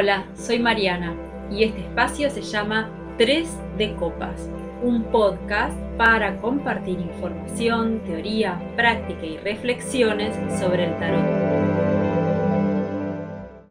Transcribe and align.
Hola, 0.00 0.28
soy 0.36 0.60
Mariana 0.60 1.16
y 1.50 1.64
este 1.64 1.80
espacio 1.80 2.30
se 2.30 2.42
llama 2.42 2.88
3 3.18 3.48
de 3.78 3.96
Copas, 3.96 4.48
un 4.80 5.02
podcast 5.10 5.76
para 5.96 6.40
compartir 6.40 7.00
información, 7.00 8.00
teoría, 8.04 8.62
práctica 8.76 9.26
y 9.26 9.38
reflexiones 9.38 10.36
sobre 10.60 10.84
el 10.84 10.96
tarot. 11.00 11.24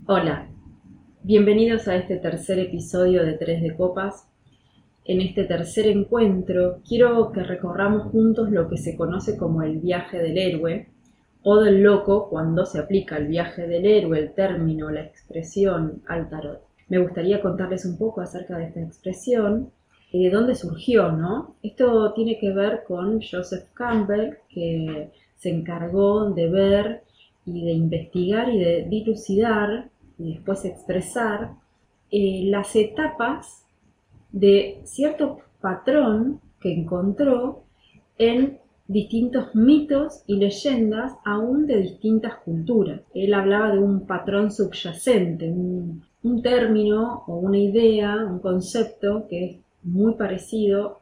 Hola, 0.06 0.50
bienvenidos 1.24 1.88
a 1.88 1.96
este 1.96 2.18
tercer 2.18 2.60
episodio 2.60 3.24
de 3.24 3.38
3 3.38 3.62
de 3.62 3.78
Copas. 3.78 4.28
En 5.06 5.22
este 5.22 5.46
tercer 5.46 5.88
encuentro 5.88 6.82
quiero 6.86 7.32
que 7.32 7.44
recorramos 7.44 8.12
juntos 8.12 8.52
lo 8.52 8.68
que 8.68 8.76
se 8.76 8.98
conoce 8.98 9.38
como 9.38 9.62
el 9.62 9.78
viaje 9.78 10.18
del 10.18 10.38
héroe 10.38 10.90
o 11.44 11.60
del 11.60 11.82
loco 11.82 12.30
cuando 12.30 12.66
se 12.66 12.80
aplica 12.80 13.18
el 13.18 13.28
viaje 13.28 13.68
del 13.68 13.86
héroe, 13.86 14.20
el 14.20 14.34
término, 14.34 14.90
la 14.90 15.02
expresión 15.02 16.02
al 16.08 16.30
tarot. 16.30 16.62
Me 16.90 17.00
gustaría 17.00 17.42
contarles 17.42 17.86
un 17.86 17.98
poco 17.98 18.22
acerca 18.22 18.58
de 18.58 18.66
esta 18.66 18.82
expresión 18.82 19.72
y 20.12 20.24
de 20.24 20.30
dónde 20.30 20.56
surgió, 20.56 21.12
¿no? 21.12 21.56
Esto 21.62 22.14
tiene 22.14 22.40
que 22.40 22.52
ver 22.54 22.84
con 22.88 23.22
Joseph 23.22 23.66
Campbell, 23.74 24.36
que 24.50 25.10
se 25.36 25.50
encargó 25.50 26.30
de 26.32 26.50
ver 26.50 27.04
y 27.46 27.66
de 27.66 27.74
investigar 27.74 28.50
y 28.50 28.60
de 28.60 28.86
dilucidar 28.90 29.90
y 30.18 30.34
después 30.34 30.66
expresar 30.66 31.52
eh, 32.12 32.44
las 32.46 32.76
etapas 32.76 33.66
de 34.32 34.82
cierto 34.86 35.40
patrón 35.62 36.42
que 36.60 36.74
encontró 36.74 37.64
en 38.18 38.60
distintos 38.88 39.54
mitos 39.54 40.24
y 40.28 40.38
leyendas 40.38 41.14
aún 41.26 41.68
de 41.68 41.78
distintas 41.82 42.36
culturas. 42.38 43.02
Él 43.14 43.34
hablaba 43.34 43.72
de 43.72 43.80
un 43.80 44.08
patrón 44.08 44.52
subyacente, 44.52 45.50
un, 45.50 46.06
término 46.42 47.24
o 47.28 47.38
una 47.38 47.58
idea, 47.58 48.16
un 48.26 48.40
concepto 48.40 49.28
que 49.30 49.46
es 49.46 49.58
muy 49.84 50.16
parecido 50.16 51.00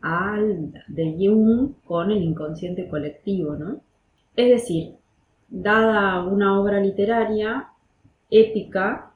al 0.00 0.72
de 0.86 1.16
Jung 1.18 1.72
con 1.84 2.12
el 2.12 2.22
inconsciente 2.22 2.88
colectivo, 2.88 3.56
¿no? 3.56 3.80
Es 4.36 4.48
decir, 4.48 4.94
dada 5.48 6.22
una 6.22 6.60
obra 6.60 6.80
literaria 6.80 7.68
épica, 8.30 9.12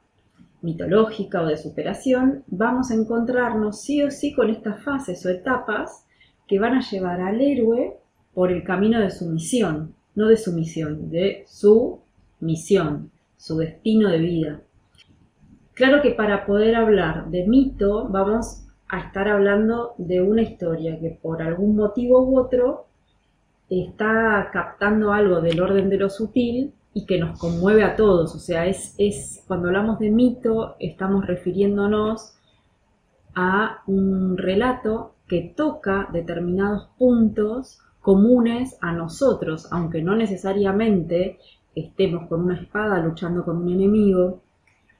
mitológica 0.61 1.41
o 1.41 1.45
de 1.45 1.55
superación, 1.55 2.43
vamos 2.47 2.91
a 2.91 2.95
encontrarnos 2.95 3.81
sí 3.81 4.03
o 4.03 4.11
sí 4.11 4.33
con 4.33 4.49
estas 4.49 4.83
fases 4.83 5.25
o 5.25 5.29
etapas 5.29 6.05
que 6.47 6.59
van 6.59 6.73
a 6.73 6.81
llevar 6.81 7.21
al 7.21 7.39
héroe 7.39 7.97
por 8.35 8.51
el 8.51 8.63
camino 8.63 8.99
de 8.99 9.09
su 9.09 9.25
misión, 9.25 9.95
no 10.13 10.27
de 10.27 10.37
su 10.37 10.51
misión, 10.51 11.09
de 11.09 11.45
su 11.47 12.01
misión, 12.41 13.09
su 13.37 13.57
destino 13.57 14.09
de 14.09 14.19
vida. 14.19 14.61
Claro 15.73 16.01
que 16.01 16.11
para 16.11 16.45
poder 16.45 16.75
hablar 16.75 17.29
de 17.29 17.47
mito 17.47 18.07
vamos 18.09 18.67
a 18.87 18.99
estar 18.99 19.27
hablando 19.27 19.95
de 19.97 20.21
una 20.21 20.41
historia 20.41 20.99
que 20.99 21.09
por 21.09 21.41
algún 21.41 21.75
motivo 21.75 22.23
u 22.23 22.37
otro 22.37 22.85
está 23.69 24.49
captando 24.53 25.11
algo 25.11 25.41
del 25.41 25.59
orden 25.59 25.89
de 25.89 25.97
lo 25.97 26.09
sutil 26.09 26.73
y 26.93 27.05
que 27.05 27.17
nos 27.17 27.39
conmueve 27.39 27.83
a 27.83 27.95
todos. 27.95 28.35
O 28.35 28.39
sea, 28.39 28.67
es, 28.67 28.95
es 28.97 29.43
cuando 29.47 29.69
hablamos 29.69 29.99
de 29.99 30.11
mito 30.11 30.75
estamos 30.79 31.25
refiriéndonos 31.25 32.37
a 33.33 33.81
un 33.87 34.37
relato 34.37 35.15
que 35.27 35.53
toca 35.55 36.07
determinados 36.13 36.87
puntos 36.97 37.79
comunes 38.05 38.77
a 38.81 38.91
nosotros, 38.91 39.67
aunque 39.71 40.03
no 40.03 40.15
necesariamente 40.15 41.39
estemos 41.73 42.27
con 42.29 42.41
una 42.41 42.55
espada 42.61 42.99
luchando 42.99 43.43
con 43.43 43.57
un 43.57 43.69
enemigo, 43.69 44.43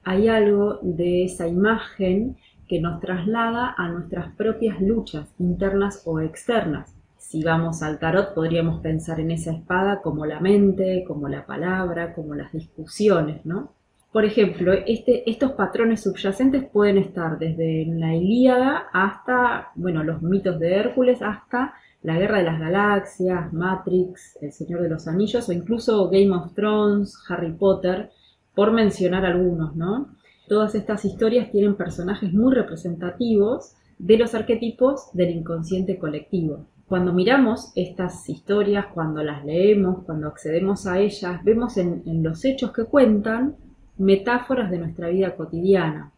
hay 0.03 0.27
algo 0.27 0.79
de 0.81 1.25
esa 1.25 1.47
imagen 1.47 2.35
que 2.67 2.81
nos 2.81 2.99
traslada 2.99 3.75
a 3.77 3.89
nuestras 3.89 4.33
propias 4.33 4.81
luchas 4.81 5.31
internas 5.37 6.01
o 6.05 6.19
externas. 6.19 6.95
Si 7.15 7.43
vamos 7.43 7.83
al 7.83 7.99
tarot 7.99 8.33
podríamos 8.33 8.81
pensar 8.81 9.19
en 9.19 9.29
esa 9.29 9.51
espada 9.51 10.01
como 10.01 10.25
la 10.25 10.39
mente, 10.39 11.03
como 11.07 11.29
la 11.29 11.45
palabra, 11.45 12.11
como 12.15 12.33
las 12.33 12.51
discusiones, 12.53 13.45
¿no? 13.45 13.73
Por 14.11 14.25
ejemplo, 14.25 14.73
este, 14.73 15.29
estos 15.29 15.51
patrones 15.51 16.01
subyacentes 16.01 16.63
pueden 16.63 16.97
estar 16.97 17.37
desde 17.37 17.85
la 17.85 18.15
Ilíada 18.15 18.87
hasta, 18.91 19.69
bueno, 19.75 20.03
los 20.03 20.23
mitos 20.23 20.59
de 20.59 20.73
Hércules, 20.73 21.21
hasta 21.21 21.75
la 22.05 22.19
Guerra 22.19 22.37
de 22.37 22.43
las 22.43 22.59
Galaxias, 22.59 23.51
Matrix, 23.51 24.37
El 24.39 24.51
Señor 24.51 24.81
de 24.81 24.89
los 24.89 25.07
Anillos 25.07 25.49
o 25.49 25.53
incluso 25.53 26.07
Game 26.09 26.31
of 26.31 26.53
Thrones, 26.53 27.17
Harry 27.27 27.51
Potter, 27.51 28.11
por 28.53 28.71
mencionar 28.71 29.25
algunos, 29.25 29.75
¿no? 29.75 30.09
Todas 30.47 30.75
estas 30.75 31.03
historias 31.03 31.49
tienen 31.51 31.75
personajes 31.75 32.31
muy 32.31 32.53
representativos 32.53 33.73
de 33.97 34.17
los 34.17 34.35
arquetipos 34.35 35.09
del 35.13 35.31
inconsciente 35.31 35.97
colectivo. 35.97 36.67
Cuando 36.87 37.11
miramos 37.11 37.71
estas 37.75 38.29
historias, 38.29 38.85
cuando 38.93 39.23
las 39.23 39.43
leemos, 39.43 40.03
cuando 40.05 40.27
accedemos 40.27 40.85
a 40.85 40.99
ellas, 40.99 41.43
vemos 41.43 41.77
en, 41.77 42.03
en 42.05 42.21
los 42.21 42.45
hechos 42.45 42.71
que 42.71 42.85
cuentan 42.85 43.55
metáforas 43.97 44.69
de 44.69 44.77
nuestra 44.77 45.09
vida 45.09 45.35
cotidiana. 45.35 46.11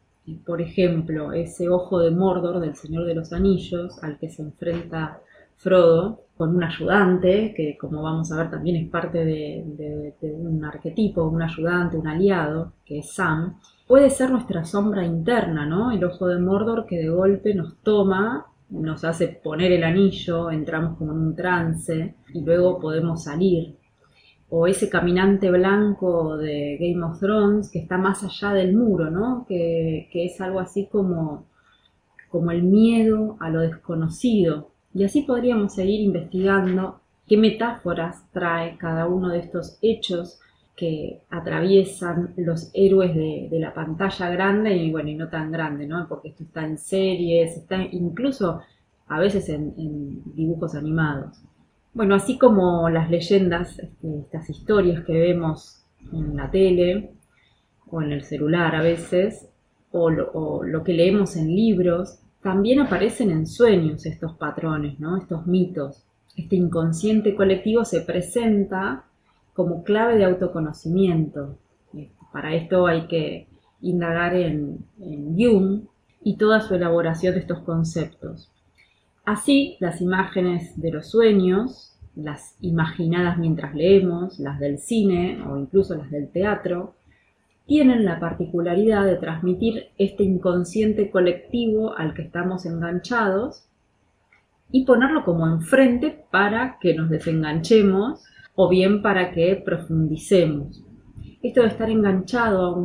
Por 0.46 0.62
ejemplo, 0.62 1.32
ese 1.32 1.70
ojo 1.70 2.00
de 2.00 2.12
Mordor 2.12 2.60
del 2.60 2.76
Señor 2.76 3.06
de 3.06 3.16
los 3.16 3.32
Anillos 3.32 4.04
al 4.04 4.18
que 4.18 4.30
se 4.30 4.42
enfrenta 4.42 5.22
Frodo 5.58 6.28
con 6.38 6.56
un 6.56 6.64
ayudante, 6.64 7.54
que 7.56 7.78
como 7.78 8.04
vamos 8.04 8.32
a 8.32 8.38
ver 8.38 8.52
también 8.52 8.76
es 8.76 8.90
parte 8.90 9.26
de, 9.26 10.14
un 10.22 10.64
arquetipo, 10.64 11.24
un 11.24 11.42
ayudante, 11.42 11.98
un 11.98 12.08
aliado, 12.08 12.74
que 12.86 13.00
es 13.00 13.12
Sam, 13.12 13.60
puede 13.88 14.12
ser 14.12 14.30
nuestra 14.30 14.64
sombra 14.64 15.04
interna, 15.04 15.66
¿no? 15.66 15.92
El 15.92 16.04
ojo 16.04 16.28
de 16.28 16.40
Mordor 16.40 16.86
que 16.86 17.00
de 17.00 17.10
golpe 17.10 17.56
nos 17.56 17.78
toma, 17.78 18.46
nos 18.70 19.04
hace 19.04 19.30
poner 19.30 19.72
el 19.72 19.84
anillo, 19.84 20.52
entramos 20.52 20.98
como 20.98 21.14
en 21.14 21.20
un 21.20 21.36
trance 21.36 22.16
y 22.34 22.42
luego 22.42 22.80
podemos 22.80 23.24
salir. 23.24 23.76
O 24.50 24.68
ese 24.68 24.90
caminante 24.90 25.50
blanco 25.50 26.38
de 26.38 26.78
Game 26.80 27.04
of 27.04 27.20
Thrones 27.20 27.72
que 27.72 27.80
está 27.80 27.98
más 27.98 28.24
allá 28.24 28.54
del 28.54 28.76
muro, 28.76 29.10
¿no? 29.10 29.46
Que, 29.48 30.08
que 30.12 30.26
es 30.26 30.40
algo 30.40 30.60
así 30.60 30.86
como, 30.86 31.46
como 32.30 32.52
el 32.52 32.62
miedo 32.62 33.38
a 33.40 33.50
lo 33.50 33.62
desconocido, 33.62 34.70
y 34.98 35.04
así 35.04 35.22
podríamos 35.22 35.76
seguir 35.76 36.02
investigando 36.02 37.02
qué 37.28 37.38
metáforas 37.38 38.26
trae 38.32 38.78
cada 38.78 39.06
uno 39.06 39.30
de 39.30 39.38
estos 39.38 39.78
hechos 39.84 40.40
que 40.76 41.22
atraviesan 41.30 42.34
los 42.36 42.72
héroes 42.74 43.14
de, 43.14 43.60
la 43.60 43.76
pantalla 43.76 44.28
grande 44.32 44.76
y 44.76 44.90
bueno, 44.90 45.10
y 45.10 45.14
no 45.14 45.30
tan 45.30 45.52
grande, 45.52 45.86
¿no? 45.86 46.08
Porque 46.10 46.30
esto 46.30 46.46
está 46.46 46.66
en 46.66 46.80
series, 46.80 47.58
está 47.58 47.80
incluso 47.92 48.62
a 49.08 49.20
veces 49.20 49.50
en, 49.50 49.76
dibujos 50.34 50.74
animados. 50.74 51.44
Bueno, 51.94 52.16
así 52.16 52.40
como 52.40 52.90
las 52.90 53.12
leyendas, 53.12 53.78
este, 53.78 54.18
estas 54.22 54.50
historias 54.50 55.06
que 55.06 55.14
vemos 55.14 55.86
en 56.12 56.36
la 56.36 56.50
tele 56.50 57.12
o 57.86 58.02
en 58.02 58.14
el 58.14 58.24
celular 58.24 58.76
a 58.76 58.82
veces, 58.82 59.48
o 59.92 60.10
lo 60.10 60.84
que 60.84 60.94
leemos 60.94 61.36
en 61.36 61.56
libros, 61.56 62.20
también 62.48 62.80
aparecen 62.80 63.30
en 63.30 63.46
sueños 63.46 64.06
estos 64.06 64.38
patrones, 64.38 65.02
¿no? 65.02 65.18
estos 65.18 65.48
mitos. 65.48 66.06
Este 66.38 66.56
inconsciente 66.56 67.36
colectivo 67.36 67.84
se 67.84 68.00
presenta 68.00 69.04
como 69.54 69.84
clave 69.84 70.16
de 70.16 70.24
autoconocimiento. 70.24 71.58
Para 72.32 72.56
esto 72.56 72.88
hay 72.88 73.08
que 73.08 73.50
indagar 73.82 74.34
en, 74.34 74.78
en 75.02 75.36
Jung 75.36 75.88
y 76.24 76.38
toda 76.38 76.62
su 76.62 76.74
elaboración 76.76 77.34
de 77.34 77.42
estos 77.42 77.60
conceptos. 77.64 78.50
Así, 79.26 79.76
las 79.82 80.00
imágenes 80.00 80.80
de 80.80 80.92
los 80.92 81.10
sueños, 81.10 81.98
las 82.16 82.56
imaginadas 82.62 83.38
mientras 83.38 83.76
leemos, 83.76 84.40
las 84.40 84.58
del 84.58 84.80
cine 84.80 85.44
o 85.46 85.58
incluso 85.58 85.98
las 85.98 86.10
del 86.12 86.30
teatro, 86.30 86.96
tienen 87.68 88.06
la 88.06 88.20
particularidad 88.20 89.06
de 89.06 89.18
transmitir 89.18 89.90
este 89.98 90.24
inconsciente 90.24 91.12
colectivo 91.12 91.94
al 91.96 92.14
que 92.14 92.22
estamos 92.22 92.66
enganchados 92.66 93.68
y 94.72 94.86
ponerlo 94.86 95.26
como 95.26 95.46
enfrente 95.48 96.26
para 96.32 96.78
que 96.80 96.96
nos 96.96 97.10
desenganchemos 97.10 98.24
o 98.56 98.70
bien 98.70 99.02
para 99.02 99.32
que 99.32 99.62
profundicemos. 99.64 100.84
Esto 101.44 101.62
de 101.62 101.68
estar 101.68 101.90
enganchado 101.90 102.84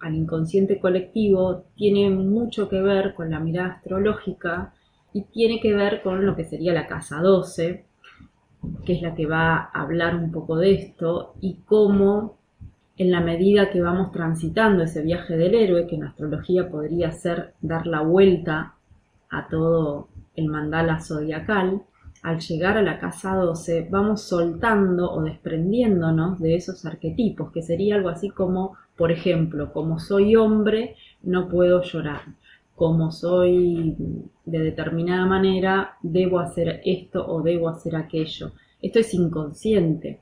al 0.00 0.14
inconsciente 0.14 0.78
colectivo 0.78 1.64
tiene 1.74 2.10
mucho 2.10 2.68
que 2.68 2.80
ver 2.80 3.14
con 3.14 3.30
la 3.30 3.40
mirada 3.40 3.72
astrológica 3.72 4.74
y 5.14 5.22
tiene 5.24 5.58
que 5.58 5.72
ver 5.72 6.02
con 6.02 6.24
lo 6.24 6.36
que 6.36 6.44
sería 6.44 6.74
la 6.74 6.86
casa 6.86 7.20
12, 7.20 7.86
que 8.84 8.92
es 8.92 9.02
la 9.02 9.14
que 9.14 9.26
va 9.26 9.56
a 9.56 9.82
hablar 9.82 10.14
un 10.16 10.30
poco 10.30 10.56
de 10.56 10.74
esto 10.74 11.34
y 11.40 11.60
cómo 11.64 12.41
en 12.96 13.10
la 13.10 13.20
medida 13.20 13.70
que 13.70 13.80
vamos 13.80 14.12
transitando 14.12 14.84
ese 14.84 15.02
viaje 15.02 15.36
del 15.36 15.54
héroe, 15.54 15.86
que 15.86 15.96
en 15.96 16.04
astrología 16.04 16.68
podría 16.68 17.10
ser 17.12 17.54
dar 17.60 17.86
la 17.86 18.00
vuelta 18.02 18.74
a 19.30 19.48
todo 19.48 20.08
el 20.36 20.48
mandala 20.48 21.00
zodiacal, 21.00 21.82
al 22.22 22.38
llegar 22.38 22.76
a 22.76 22.82
la 22.82 23.00
casa 23.00 23.34
12 23.34 23.88
vamos 23.90 24.22
soltando 24.22 25.10
o 25.10 25.22
desprendiéndonos 25.22 26.38
de 26.38 26.54
esos 26.54 26.84
arquetipos, 26.86 27.50
que 27.50 27.62
sería 27.62 27.96
algo 27.96 28.10
así 28.10 28.30
como, 28.30 28.76
por 28.96 29.10
ejemplo, 29.10 29.72
como 29.72 29.98
soy 29.98 30.36
hombre, 30.36 30.94
no 31.22 31.48
puedo 31.48 31.82
llorar. 31.82 32.20
Como 32.76 33.10
soy 33.10 33.96
de 34.44 34.58
determinada 34.58 35.26
manera, 35.26 35.96
debo 36.02 36.38
hacer 36.38 36.80
esto 36.84 37.26
o 37.26 37.42
debo 37.42 37.68
hacer 37.68 37.96
aquello. 37.96 38.52
Esto 38.80 39.00
es 39.00 39.14
inconsciente 39.14 40.20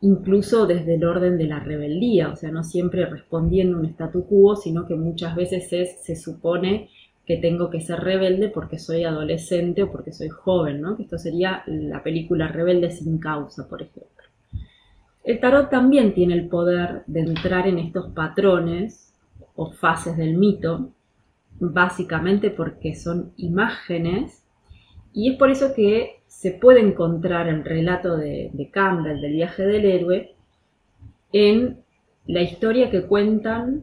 incluso 0.00 0.66
desde 0.66 0.94
el 0.94 1.04
orden 1.04 1.38
de 1.38 1.46
la 1.46 1.60
rebeldía, 1.60 2.28
o 2.28 2.36
sea, 2.36 2.50
no 2.50 2.62
siempre 2.62 3.06
respondiendo 3.06 3.76
a 3.76 3.80
un 3.80 3.86
statu 3.86 4.26
quo, 4.26 4.56
sino 4.56 4.86
que 4.86 4.94
muchas 4.94 5.34
veces 5.34 5.68
se 6.00 6.16
supone 6.16 6.88
que 7.26 7.36
tengo 7.36 7.68
que 7.68 7.82
ser 7.82 8.00
rebelde 8.00 8.48
porque 8.48 8.78
soy 8.78 9.04
adolescente 9.04 9.82
o 9.82 9.92
porque 9.92 10.12
soy 10.12 10.30
joven, 10.30 10.80
¿no? 10.80 10.96
Que 10.96 11.02
esto 11.02 11.18
sería 11.18 11.62
la 11.66 12.02
película 12.02 12.48
Rebelde 12.48 12.90
sin 12.90 13.18
causa, 13.18 13.68
por 13.68 13.82
ejemplo. 13.82 14.24
El 15.24 15.38
tarot 15.38 15.68
también 15.68 16.14
tiene 16.14 16.32
el 16.32 16.48
poder 16.48 17.02
de 17.06 17.20
entrar 17.20 17.66
en 17.66 17.78
estos 17.78 18.12
patrones 18.12 19.12
o 19.56 19.70
fases 19.70 20.16
del 20.16 20.38
mito, 20.38 20.90
básicamente 21.60 22.50
porque 22.50 22.94
son 22.94 23.32
imágenes, 23.36 24.42
y 25.12 25.32
es 25.32 25.36
por 25.36 25.50
eso 25.50 25.74
que 25.74 26.17
se 26.38 26.52
puede 26.52 26.78
encontrar 26.78 27.48
el 27.48 27.64
relato 27.64 28.16
de, 28.16 28.70
Campbell 28.72 29.20
del 29.20 29.32
viaje 29.32 29.64
del 29.64 29.84
héroe 29.84 30.36
en 31.32 31.82
la 32.28 32.42
historia 32.42 32.92
que 32.92 33.06
cuentan, 33.06 33.82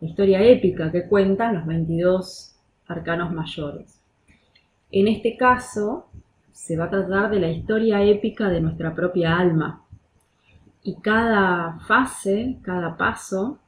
la 0.00 0.08
historia 0.08 0.42
épica 0.42 0.90
que 0.90 1.06
cuentan 1.06 1.54
los 1.54 1.64
22 1.64 2.56
arcanos 2.88 3.32
mayores. 3.32 4.02
En 4.90 5.06
este 5.06 5.36
caso, 5.36 6.08
se 6.50 6.76
va 6.76 6.86
a 6.86 6.90
tratar 6.90 7.30
de 7.30 7.38
la 7.38 7.52
historia 7.52 8.02
épica 8.02 8.48
de 8.48 8.60
nuestra 8.60 8.96
propia 8.96 9.38
alma. 9.38 9.84
Y 10.82 10.96
cada 10.96 11.78
fase, 11.86 12.58
cada 12.62 12.96
paso, 12.96 13.60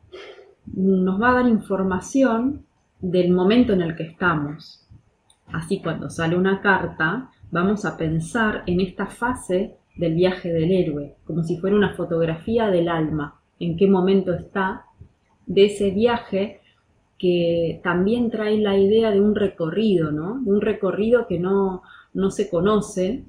nos 0.75 1.23
va 1.23 1.31
a 1.31 1.35
dar 1.35 1.47
información 1.47 2.67
del 2.99 3.31
momento 3.31 3.75
en 3.75 3.83
el 3.83 3.95
que 3.95 4.03
estamos. 4.03 4.89
Así 5.53 5.81
cuando 5.81 6.11
sale 6.11 6.37
una 6.37 6.61
carta, 6.61 7.31
vamos 7.51 7.85
a 7.85 7.97
pensar 7.97 8.63
en 8.67 8.81
esta 8.81 9.07
fase 9.07 9.77
del 9.97 10.15
viaje 10.15 10.53
del 10.53 10.73
héroe, 10.73 11.15
como 11.25 11.43
si 11.45 11.59
fuera 11.59 11.77
una 11.77 11.95
fotografía 11.95 12.69
del 12.69 12.89
alma, 12.89 13.41
en 13.61 13.77
qué 13.77 13.87
momento 13.87 14.35
está 14.35 14.87
de 15.47 15.67
ese 15.67 15.91
viaje 15.91 16.61
que 17.19 17.81
también 17.83 18.31
trae 18.31 18.59
la 18.59 18.77
idea 18.77 19.11
de 19.11 19.21
un 19.21 19.35
recorrido, 19.35 20.11
¿no? 20.11 20.41
De 20.41 20.51
un 20.51 20.61
recorrido 20.61 21.27
que 21.27 21.39
no, 21.39 21.83
no 22.13 22.31
se 22.31 22.51
conoce 22.51 23.25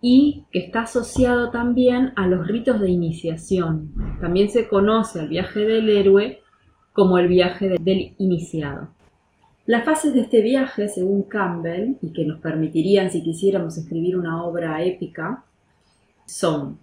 y 0.00 0.44
que 0.52 0.60
está 0.60 0.82
asociado 0.82 1.50
también 1.50 2.12
a 2.16 2.26
los 2.26 2.46
ritos 2.46 2.80
de 2.80 2.90
iniciación. 2.90 3.92
También 4.20 4.48
se 4.50 4.68
conoce 4.68 5.20
al 5.20 5.28
viaje 5.28 5.60
del 5.60 5.88
héroe 5.88 6.40
como 6.92 7.18
el 7.18 7.28
viaje 7.28 7.68
del 7.68 8.14
iniciado. 8.18 8.88
Las 9.68 9.84
fases 9.84 10.14
de 10.14 10.20
este 10.20 10.40
viaje, 10.40 10.88
según 10.88 11.24
Campbell, 11.24 11.96
y 12.00 12.14
que 12.14 12.24
nos 12.24 12.40
permitirían 12.40 13.10
si 13.10 13.22
quisiéramos 13.22 13.76
escribir 13.76 14.16
una 14.16 14.42
obra 14.42 14.82
épica, 14.82 15.44
son 16.24 16.78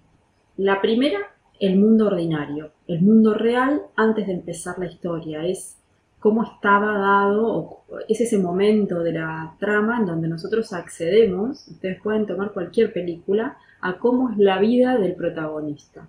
la 0.57 0.79
primera, 0.81 1.17
el 1.59 1.79
mundo 1.79 2.05
ordinario, 2.05 2.73
el 2.87 3.01
mundo 3.01 3.33
real 3.33 3.81
antes 3.95 4.27
de 4.27 4.33
empezar 4.33 4.77
la 4.77 4.85
historia, 4.85 5.43
es 5.47 5.77
cómo 6.19 6.43
estaba 6.43 6.95
dado, 6.99 7.79
es 8.07 8.21
ese 8.21 8.37
momento 8.37 8.99
de 8.99 9.13
la 9.13 9.55
trama 9.59 9.97
en 9.97 10.05
donde 10.05 10.27
nosotros 10.27 10.71
accedemos, 10.71 11.67
ustedes 11.67 11.99
pueden 12.03 12.27
tomar 12.27 12.51
cualquier 12.53 12.93
película, 12.93 13.57
a 13.81 13.97
cómo 13.97 14.29
es 14.29 14.37
la 14.37 14.59
vida 14.59 14.99
del 14.99 15.15
protagonista. 15.15 16.07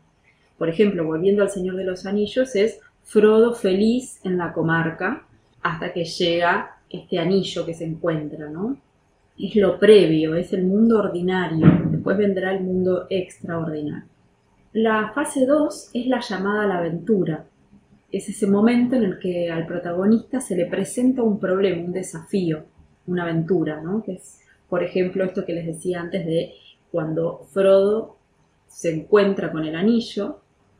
Por 0.59 0.69
ejemplo, 0.69 1.07
volviendo 1.07 1.41
al 1.41 1.49
Señor 1.49 1.77
de 1.77 1.85
los 1.85 2.05
Anillos, 2.05 2.55
es 2.55 2.81
Frodo 3.03 3.55
feliz 3.55 4.21
en 4.25 4.37
la 4.37 4.53
comarca, 4.53 5.26
hasta 5.67 5.93
que 5.93 6.05
llega 6.05 6.79
este 6.89 7.19
anillo 7.19 7.67
que 7.67 7.75
se 7.75 7.85
encuentra, 7.85 8.49
¿no? 8.49 8.77
Es 9.37 9.57
lo 9.57 9.79
previo, 9.79 10.37
es 10.37 10.53
el 10.53 10.65
mundo 10.65 11.01
ordinario, 11.01 11.67
después 11.91 12.17
vendrá 12.17 12.55
el 12.55 12.63
mundo 12.63 13.07
extraordinario. 13.11 14.09
La 14.73 15.13
fase 15.13 15.45
2 15.45 15.91
es 15.93 16.07
la 16.07 16.21
llamada 16.21 16.63
a 16.63 16.67
la 16.67 16.79
aventura. 16.79 17.45
Es 18.13 18.29
ese 18.29 18.47
momento 18.47 18.95
en 18.95 19.03
el 19.03 19.19
que 19.19 19.51
al 19.51 19.67
protagonista 19.67 20.41
se 20.41 20.55
le 20.55 20.67
presenta 20.67 21.23
un 21.23 21.41
problema, 21.41 21.85
un 21.85 21.93
desafío, 21.93 22.65
una 23.09 23.25
aventura, 23.25 23.81
¿no? 23.81 24.05
Que 24.05 24.13
es, 24.13 24.41
por 24.69 24.85
ejemplo, 24.85 25.25
esto 25.25 25.45
que 25.45 25.55
les 25.55 25.67
decía 25.67 26.01
antes 26.01 26.25
de 26.25 26.53
cuando 26.93 27.41
Frodo 27.53 28.17
se 28.69 28.95
encuentra 28.95 29.51
con 29.51 29.65
el 29.65 29.75
anillo 29.75 30.39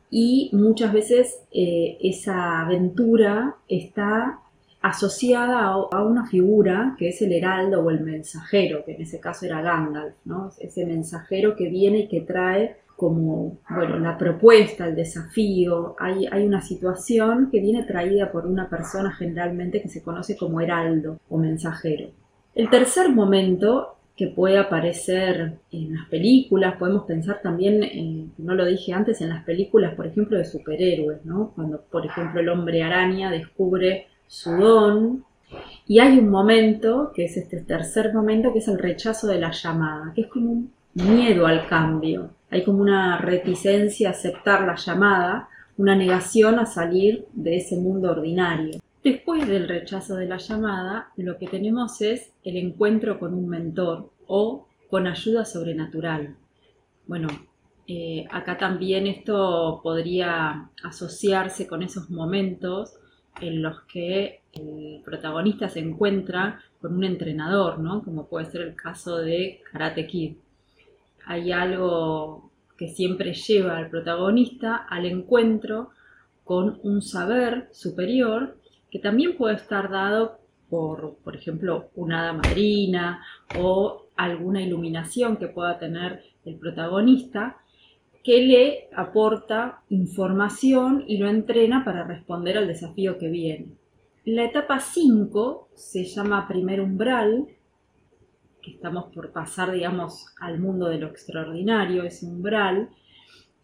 y 0.09 0.49
muchas 0.53 0.93
veces 0.93 1.41
eh, 1.51 1.97
esa 2.01 2.61
aventura 2.61 3.57
está 3.67 4.39
asociada 4.81 5.67
a, 5.67 6.03
una 6.03 6.27
figura 6.27 6.95
que 6.97 7.09
es 7.09 7.21
el 7.21 7.33
heraldo 7.33 7.83
o 7.83 7.89
el 7.89 8.01
mensajero, 8.01 8.85
que 8.85 8.93
en 8.93 9.01
ese 9.01 9.19
caso 9.19 9.45
era 9.45 9.61
Gandalf, 9.61 10.15
¿no? 10.25 10.51
Ese 10.59 10.85
mensajero 10.85 11.55
que 11.55 11.69
viene 11.69 11.99
y 11.99 12.07
que 12.07 12.21
trae 12.21 12.77
como, 12.95 13.59
bueno, 13.69 13.99
la 13.99 14.17
propuesta, 14.17 14.87
el 14.87 14.95
desafío, 14.95 15.95
hay, 15.99 16.25
hay 16.31 16.45
una 16.45 16.61
situación 16.61 17.49
que 17.51 17.59
viene 17.59 17.83
traída 17.83 18.31
por 18.31 18.47
una 18.47 18.69
persona 18.69 19.11
generalmente 19.11 19.81
que 19.81 19.89
se 19.89 20.01
conoce 20.01 20.35
como 20.35 20.61
heraldo 20.61 21.19
o 21.29 21.37
mensajero. 21.37 22.09
El 22.55 22.69
tercer 22.71 23.09
momento 23.09 23.97
que 24.15 24.27
puede 24.27 24.57
aparecer 24.57 25.59
en 25.71 25.93
las 25.93 26.07
películas, 26.09 26.75
podemos 26.77 27.05
pensar 27.05 27.39
también, 27.43 28.33
no 28.39 28.55
lo 28.55 28.65
dije 28.65 28.91
antes, 28.91 29.21
en 29.21 29.29
las 29.29 29.43
películas, 29.43 29.93
por 29.93 30.07
ejemplo, 30.07 30.39
de 30.39 30.45
superhéroes, 30.45 31.23
¿no? 31.23 31.51
Cuando, 31.53 31.81
por 31.83 32.03
ejemplo, 32.03 32.41
el 32.41 32.49
hombre 32.49 32.81
araña 32.81 33.29
descubre 33.29 34.07
su 34.27 34.51
don. 34.51 35.25
Y 35.87 35.99
hay 35.99 36.19
un 36.19 36.29
momento, 36.29 37.11
que 37.15 37.25
es 37.25 37.37
este 37.37 37.61
tercer 37.61 38.13
momento, 38.13 38.51
que 38.51 38.59
es 38.59 38.67
el 38.67 38.77
rechazo 38.77 39.27
de 39.27 39.39
la 39.39 39.51
llamada, 39.51 40.11
que 40.13 40.21
es 40.21 40.27
como 40.27 40.51
un 40.51 40.71
miedo 40.93 41.45
al 41.45 41.67
cambio. 41.67 42.31
Hay 42.49 42.63
como 42.63 42.81
una 42.81 43.17
reticencia 43.19 44.09
a 44.09 44.11
aceptar 44.11 44.65
la 44.65 44.75
llamada, 44.75 45.49
una 45.77 45.95
negación 45.95 46.59
a 46.59 46.65
salir 46.65 47.25
de 47.33 47.57
ese 47.57 47.77
mundo 47.77 48.11
ordinario. 48.11 48.79
Después 49.03 49.47
del 49.47 49.69
rechazo 49.69 50.15
de 50.15 50.27
la 50.27 50.37
llamada, 50.37 51.11
lo 51.15 51.37
que 51.37 51.47
tenemos 51.47 52.01
es 52.01 52.33
el 52.43 52.57
encuentro 52.57 53.19
con 53.19 53.33
un 53.33 53.47
mentor 53.47 54.11
o 54.27 54.67
con 54.89 55.07
ayuda 55.07 55.45
sobrenatural. 55.45 56.35
Bueno, 57.05 57.27
eh, 57.87 58.25
acá 58.31 58.57
también 58.57 59.07
esto 59.07 59.79
podría 59.81 60.69
asociarse 60.83 61.67
con 61.67 61.83
esos 61.83 62.09
momentos 62.09 62.97
en 63.41 63.61
los 63.61 63.81
que 63.83 64.41
el 64.53 65.01
protagonista 65.03 65.69
se 65.69 65.79
encuentra 65.79 66.61
con 66.81 66.95
un 66.95 67.03
entrenador, 67.03 67.79
¿no? 67.79 68.03
Como 68.03 68.27
puede 68.27 68.45
ser 68.45 68.61
el 68.61 68.75
caso 68.75 69.17
de 69.17 69.61
Karate 69.71 70.07
Kid. 70.07 70.37
Hay 71.25 71.51
algo 71.51 72.51
que 72.77 72.89
siempre 72.89 73.33
lleva 73.33 73.77
al 73.77 73.89
protagonista 73.89 74.75
al 74.89 75.05
encuentro 75.05 75.89
con 76.43 76.79
un 76.83 77.01
saber 77.01 77.67
superior 77.71 78.57
que 78.89 78.99
también 78.99 79.35
puede 79.35 79.55
estar 79.55 79.89
dado 79.89 80.39
por, 80.69 81.17
por 81.23 81.35
ejemplo, 81.35 81.89
una 81.95 82.21
hada 82.21 82.33
madrina 82.33 83.23
o 83.57 84.07
alguna 84.15 84.61
iluminación 84.61 85.37
que 85.37 85.47
pueda 85.47 85.79
tener 85.79 86.23
el 86.45 86.55
protagonista 86.55 87.57
que 88.27 88.41
le 88.41 88.89
aporta 88.93 89.83
información 89.87 91.05
y 91.07 91.17
lo 91.17 91.29
entrena 91.29 91.85
para 91.85 92.03
responder 92.03 92.57
al 92.57 92.67
desafío 92.67 93.17
que 93.17 93.29
viene. 93.29 93.67
La 94.25 94.43
etapa 94.43 94.81
5 94.81 95.69
se 95.73 96.03
llama 96.03 96.45
primer 96.45 96.81
umbral, 96.81 97.47
que 98.61 98.71
estamos 98.71 99.05
por 99.13 99.31
pasar, 99.31 99.71
digamos, 99.71 100.35
al 100.41 100.59
mundo 100.59 100.89
de 100.89 100.97
lo 100.97 101.07
extraordinario, 101.07 102.03
ese 102.03 102.25
umbral, 102.25 102.89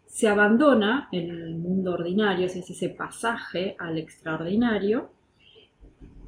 se 0.06 0.28
abandona 0.28 1.10
el 1.12 1.56
mundo 1.56 1.92
ordinario, 1.92 2.46
es 2.46 2.56
ese 2.56 2.88
pasaje 2.88 3.76
al 3.78 3.98
extraordinario, 3.98 5.10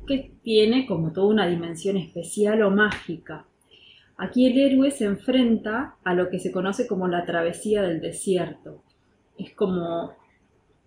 que 0.07 0.33
tiene 0.43 0.85
como 0.85 1.11
toda 1.11 1.28
una 1.28 1.47
dimensión 1.47 1.97
especial 1.97 2.61
o 2.61 2.71
mágica. 2.71 3.47
Aquí 4.18 4.46
el 4.46 4.58
héroe 4.58 4.90
se 4.90 5.04
enfrenta 5.04 5.96
a 6.02 6.14
lo 6.14 6.30
que 6.30 6.38
se 6.38 6.50
conoce 6.50 6.87
como 6.87 7.06
la 7.06 7.25
travesía 7.26 7.82
del 7.82 8.00
desierto. 8.00 8.82
Es 9.37 9.52
como 9.54 10.14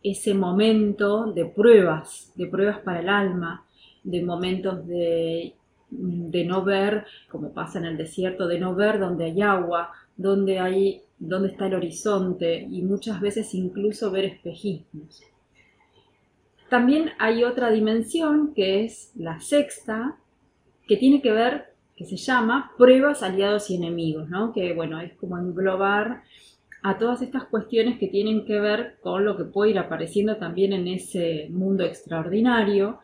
ese 0.04 0.34
momento 0.34 1.32
de 1.32 1.46
pruebas, 1.46 2.34
de 2.36 2.48
pruebas 2.48 2.80
para 2.80 3.02
el 3.02 3.10
alma, 3.10 3.66
de 4.04 4.24
momentos 4.24 4.88
de, 4.88 5.54
de 5.92 6.46
no 6.46 6.64
ver, 6.64 7.06
como 7.30 7.54
pasa 7.54 7.80
en 7.80 7.86
el 7.86 7.98
desierto, 7.98 8.48
de 8.48 8.60
no 8.60 8.74
ver 8.74 9.00
dónde 9.00 9.26
hay 9.26 9.42
agua, 9.42 9.92
dónde, 10.18 10.60
hay, 10.60 11.02
dónde 11.20 11.50
está 11.50 11.68
el 11.68 11.76
horizonte 11.76 12.68
y 12.70 12.82
muchas 12.82 13.22
veces 13.22 13.54
incluso 13.54 14.12
ver 14.12 14.26
espejismos. 14.26 15.22
También 16.70 17.12
hay 17.18 17.44
otra 17.44 17.72
dimensión 17.72 18.54
que 18.54 18.86
es 18.86 19.12
la 19.16 19.40
sexta, 19.40 20.18
que 20.88 20.98
tiene 20.98 21.22
que 21.22 21.32
ver 21.32 21.69
que 22.00 22.06
se 22.06 22.16
llama 22.16 22.72
Pruebas, 22.78 23.24
Aliados 23.24 23.70
y 23.70 23.76
Enemigos, 23.76 24.30
¿no? 24.30 24.54
que 24.54 24.72
bueno, 24.72 25.02
es 25.02 25.12
como 25.16 25.38
englobar 25.38 26.24
a 26.82 26.98
todas 26.98 27.22
estas 27.22 27.44
cuestiones 27.44 28.00
que 28.00 28.08
tienen 28.08 28.46
que 28.46 28.58
ver 28.58 28.96
con 29.02 29.26
lo 29.26 29.36
que 29.36 29.44
puede 29.44 29.72
ir 29.72 29.80
apareciendo 29.80 30.38
también 30.38 30.72
en 30.72 30.88
ese 30.88 31.50
mundo 31.52 31.84
extraordinario. 31.84 33.00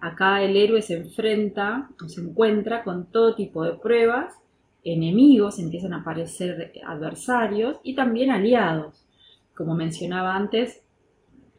Acá 0.00 0.42
el 0.42 0.56
héroe 0.56 0.82
se 0.82 0.96
enfrenta 0.96 1.90
o 2.04 2.08
se 2.08 2.22
encuentra 2.22 2.82
con 2.82 3.06
todo 3.12 3.36
tipo 3.36 3.62
de 3.62 3.74
pruebas, 3.74 4.34
enemigos, 4.82 5.60
empiezan 5.60 5.92
a 5.92 6.00
aparecer 6.00 6.72
adversarios 6.84 7.76
y 7.84 7.94
también 7.94 8.32
aliados. 8.32 9.06
Como 9.54 9.76
mencionaba 9.76 10.34
antes, 10.34 10.82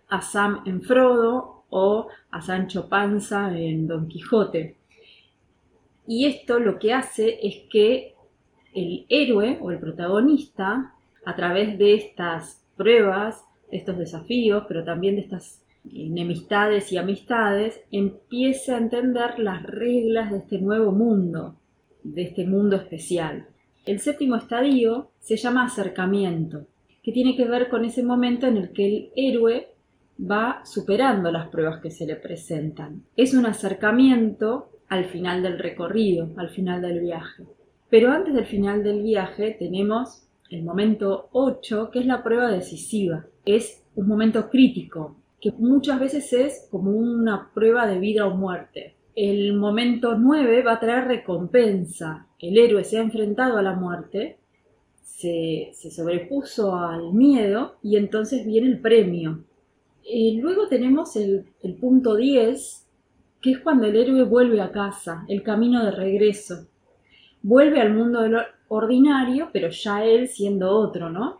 a 0.10 0.21
Sam 0.21 0.63
en 0.65 0.81
Frodo 0.81 1.63
o 1.69 2.10
a 2.31 2.41
Sancho 2.41 2.89
Panza 2.89 3.57
en 3.57 3.88
Don 3.88 4.10
Quijote. 4.10 4.80
Y 6.08 6.25
esto 6.25 6.60
lo 6.60 6.79
que 6.79 6.93
hace 6.93 7.39
es 7.41 7.63
que 7.70 8.15
el 8.74 9.05
héroe 9.10 9.58
o 9.62 9.72
el 9.72 9.79
protagonista, 9.79 10.93
a 11.25 11.36
través 11.36 11.77
de 11.77 11.93
estas 11.93 12.63
pruebas, 12.75 13.43
de 13.70 13.77
estos 13.77 13.98
desafíos, 13.98 14.65
pero 14.67 14.84
también 14.84 15.15
de 15.15 15.22
estas 15.22 15.63
enemistades 15.93 16.91
y 16.91 16.98
amistades, 16.98 17.81
empiece 17.91 18.74
a 18.74 18.77
entender 18.77 19.39
las 19.39 19.63
reglas 19.63 20.31
de 20.31 20.38
este 20.39 20.60
nuevo 20.60 20.91
mundo, 20.91 21.55
de 22.03 22.24
este 22.24 22.46
mundo 22.46 22.75
especial. 22.75 23.48
El 23.86 24.00
séptimo 24.00 24.36
estadio 24.36 25.12
se 25.20 25.38
llama 25.38 25.65
acercamiento, 25.65 26.67
que 27.03 27.12
tiene 27.12 27.36
que 27.36 27.46
ver 27.46 27.70
con 27.70 27.84
ese 27.84 28.03
momento 28.03 28.48
en 28.48 28.58
el 28.58 28.72
que 28.72 28.86
el 28.86 29.10
héroe 29.15 29.70
va 30.20 30.62
superando 30.65 31.31
las 31.31 31.48
pruebas 31.50 31.81
que 31.81 31.89
se 31.89 32.05
le 32.05 32.15
presentan. 32.15 33.03
Es 33.15 33.34
un 33.34 33.48
acercamiento 33.48 34.70
al 34.91 35.05
final 35.05 35.41
del 35.41 35.57
recorrido, 35.57 36.27
al 36.36 36.50
final 36.50 36.81
del 36.81 37.00
viaje. 37.00 37.45
Pero 37.89 38.12
antes 38.12 38.33
del 38.33 38.45
final 38.45 38.83
del 38.83 39.01
viaje 39.01 39.55
tenemos 39.57 40.27
el 40.50 40.63
momento 40.63 41.29
8, 41.31 41.89
que 41.91 42.00
es 42.00 42.05
la 42.05 42.21
prueba 42.21 42.51
decisiva. 42.51 43.25
Es 43.45 43.81
un 43.95 44.05
momento 44.10 44.50
crítico, 44.50 45.15
que 45.39 45.53
muchas 45.53 45.98
veces 45.98 46.33
es 46.33 46.67
como 46.69 46.91
una 46.91 47.51
prueba 47.53 47.88
de 47.88 48.00
vida 48.00 48.27
o 48.27 48.36
muerte. 48.36 48.95
El 49.15 49.53
momento 49.53 50.17
9 50.17 50.62
va 50.62 50.74
a 50.74 50.79
traer 50.81 51.07
recompensa. 51.07 52.27
El 52.38 52.57
héroe 52.57 52.83
se 52.83 52.98
ha 52.98 53.01
enfrentado 53.01 53.57
a 53.57 53.62
la 53.62 53.74
muerte, 53.74 54.39
se, 55.03 55.71
sobrepuso 55.74 56.75
al 56.75 57.13
miedo 57.13 57.77
y 57.81 57.95
entonces 57.95 58.45
viene 58.45 58.67
el 58.67 58.81
premio. 58.81 59.45
Eh, 60.03 60.38
luego 60.38 60.67
tenemos 60.67 61.15
el, 61.15 61.45
el 61.63 61.75
punto 61.75 62.17
10, 62.17 62.80
que 63.41 63.51
es 63.51 63.60
cuando 63.60 63.88
el 63.88 63.95
héroe 63.95 64.24
vuelve 64.24 64.62
a 64.62 64.71
casa, 64.71 65.25
el 65.27 65.41
camino 65.43 65.83
de 65.83 65.91
regreso. 65.91 66.67
Vuelve 67.41 67.81
al 67.81 67.93
mundo 67.93 68.21
ordinario, 68.67 69.50
pero 69.51 69.69
ya 69.69 70.05
él 70.05 70.27
siendo 70.27 70.69
otro, 70.69 71.10
¿no? 71.10 71.38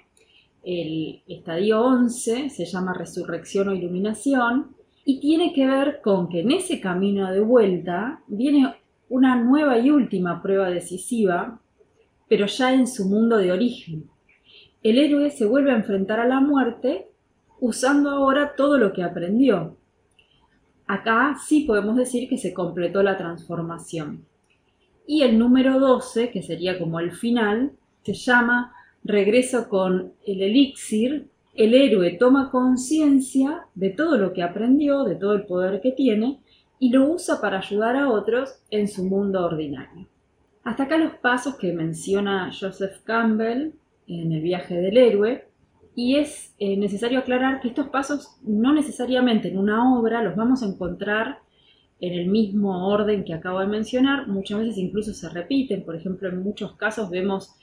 El 0.64 1.22
estadio 1.28 1.82
11 1.82 2.50
se 2.50 2.66
llama 2.66 2.94
resurrección 2.94 3.70
o 3.70 3.74
iluminación 3.74 4.76
y 5.06 5.20
tiene 5.20 5.54
que 5.54 5.66
ver 5.68 6.02
con 6.02 6.30
que 6.30 6.42
en 6.42 6.52
ese 6.52 6.80
camino 6.80 7.32
de 7.32 7.40
vuelta 7.40 8.22
viene 8.28 8.76
una 9.10 9.36
nueva 9.36 9.78
y 9.78 9.92
última 9.92 10.42
prueba 10.42 10.70
decisiva, 10.70 11.60
pero 12.28 12.46
ya 12.46 12.74
en 12.74 12.88
su 12.88 13.08
mundo 13.08 13.38
de 13.38 13.52
origen. 13.52 14.10
El 14.84 14.98
héroe 14.98 15.30
se 15.30 15.46
vuelve 15.46 15.72
a 15.72 15.76
enfrentar 15.76 16.20
a 16.20 16.28
la 16.28 16.40
muerte 16.40 17.08
usando 17.60 18.10
ahora 18.10 18.56
todo 18.56 18.78
lo 18.78 18.94
que 18.94 19.04
aprendió, 19.04 19.76
Acá 20.92 21.38
sí 21.42 21.62
podemos 21.62 21.96
decir 21.96 22.28
que 22.28 22.38
se 22.38 22.54
completó 22.54 23.02
la 23.02 23.18
transformación. 23.18 24.26
Y 25.08 25.22
el 25.22 25.40
número 25.40 25.80
12, 25.80 26.32
que 26.32 26.44
sería 26.44 26.78
como 26.78 27.00
el 27.00 27.14
final, 27.14 27.72
se 28.04 28.12
llama 28.12 28.74
Regreso 29.02 29.70
con 29.70 30.12
el 30.28 30.42
elixir. 30.42 31.30
El 31.54 31.76
héroe 31.76 32.18
toma 32.20 32.52
conciencia 32.52 33.68
de 33.74 33.92
todo 33.92 34.18
lo 34.18 34.34
que 34.34 34.44
aprendió, 34.44 35.06
de 35.06 35.16
todo 35.16 35.32
el 35.32 35.46
poder 35.46 35.80
que 35.80 35.94
tiene, 35.94 36.42
y 36.78 36.90
lo 36.90 37.10
usa 37.10 37.40
para 37.40 37.60
ayudar 37.60 37.96
a 37.96 38.10
otros 38.10 38.60
en 38.70 38.90
su 38.90 39.06
mundo 39.06 39.46
ordinario. 39.46 40.08
Hasta 40.66 40.84
acá 40.84 40.98
los 40.98 41.14
pasos 41.14 41.56
que 41.56 41.72
menciona 41.72 42.52
Joseph 42.52 42.98
Campbell 43.06 43.72
en 44.08 44.34
el 44.34 44.42
viaje 44.42 44.76
del 44.76 44.98
héroe, 44.98 45.46
y 45.96 46.16
es 46.16 46.54
eh, 46.58 46.78
necesario 46.78 47.20
aclarar 47.20 47.60
que 47.60 47.68
estos 47.70 47.90
pasos 47.90 48.38
no 48.44 48.74
necesariamente 48.74 49.50
en 49.50 49.58
una 49.58 49.98
obra 49.98 50.24
los 50.24 50.36
vamos 50.36 50.64
a 50.64 50.68
encontrar 50.68 51.40
en 52.00 52.14
el 52.14 52.28
mismo 52.28 52.88
orden 52.88 53.24
que 53.24 53.34
acabo 53.34 53.60
de 53.60 53.68
mencionar, 53.68 54.28
muchas 54.28 54.60
veces 54.60 54.78
incluso 54.78 55.14
se 55.14 55.30
repiten, 55.30 55.84
por 55.84 55.96
ejemplo, 55.96 56.30
en 56.30 56.42
muchos 56.42 56.76
casos 56.76 57.10
vemos 57.10 57.56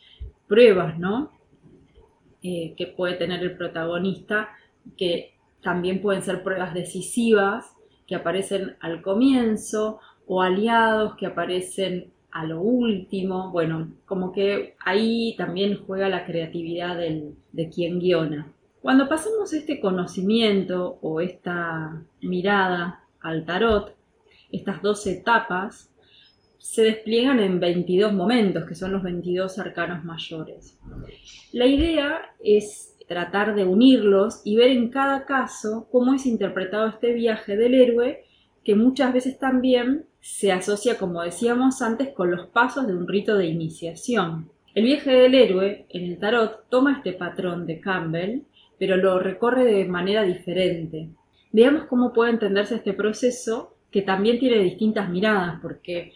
pruebas, 0.46 0.98
¿no? 0.98 1.32
Eh, 2.42 2.74
que 2.76 2.86
puede 2.86 3.14
tener 3.14 3.42
el 3.42 3.56
protagonista, 3.56 4.50
que 4.96 5.34
también 5.60 6.00
pueden 6.00 6.22
ser 6.22 6.44
pruebas 6.44 6.72
decisivas, 6.72 7.66
que 8.06 8.14
aparecen 8.14 8.76
al 8.80 9.02
comienzo, 9.02 9.98
o 10.28 10.42
aliados 10.42 11.16
que 11.16 11.26
aparecen 11.26 12.12
a 12.30 12.44
lo 12.44 12.60
último, 12.60 13.50
bueno, 13.50 13.92
como 14.04 14.32
que 14.32 14.76
ahí 14.84 15.34
también 15.36 15.78
juega 15.86 16.08
la 16.08 16.26
creatividad 16.26 16.96
de 16.96 17.70
quien 17.70 17.98
guiona. 18.00 18.52
Cuando 18.80 19.08
pasamos 19.08 19.52
este 19.52 19.80
conocimiento 19.80 20.98
o 21.02 21.20
esta 21.20 22.02
mirada 22.20 23.04
al 23.20 23.44
tarot, 23.44 23.94
estas 24.52 24.82
dos 24.82 25.06
etapas 25.06 25.92
se 26.58 26.82
despliegan 26.82 27.40
en 27.40 27.60
22 27.60 28.12
momentos, 28.12 28.64
que 28.64 28.74
son 28.74 28.92
los 28.92 29.02
22 29.02 29.58
arcanos 29.58 30.04
mayores. 30.04 30.78
La 31.52 31.66
idea 31.66 32.20
es 32.42 32.96
tratar 33.06 33.54
de 33.54 33.64
unirlos 33.64 34.42
y 34.44 34.56
ver 34.56 34.70
en 34.70 34.90
cada 34.90 35.24
caso 35.24 35.88
cómo 35.90 36.14
es 36.14 36.26
interpretado 36.26 36.88
este 36.88 37.12
viaje 37.12 37.56
del 37.56 37.74
héroe, 37.74 38.24
que 38.64 38.74
muchas 38.74 39.12
veces 39.14 39.38
también 39.38 40.04
se 40.20 40.52
asocia, 40.52 40.98
como 40.98 41.22
decíamos 41.22 41.82
antes, 41.82 42.10
con 42.10 42.30
los 42.30 42.46
pasos 42.46 42.86
de 42.86 42.94
un 42.94 43.06
rito 43.06 43.36
de 43.36 43.46
iniciación. 43.46 44.50
El 44.74 44.84
viaje 44.84 45.10
del 45.10 45.34
héroe 45.34 45.86
en 45.88 46.04
el 46.04 46.18
tarot 46.18 46.68
toma 46.68 46.98
este 46.98 47.12
patrón 47.12 47.66
de 47.66 47.80
Campbell, 47.80 48.42
pero 48.78 48.96
lo 48.96 49.18
recorre 49.18 49.64
de 49.64 49.84
manera 49.86 50.22
diferente. 50.22 51.08
Veamos 51.52 51.84
cómo 51.84 52.12
puede 52.12 52.32
entenderse 52.32 52.76
este 52.76 52.92
proceso, 52.92 53.74
que 53.90 54.02
también 54.02 54.38
tiene 54.38 54.58
distintas 54.58 55.08
miradas, 55.08 55.58
porque 55.62 56.12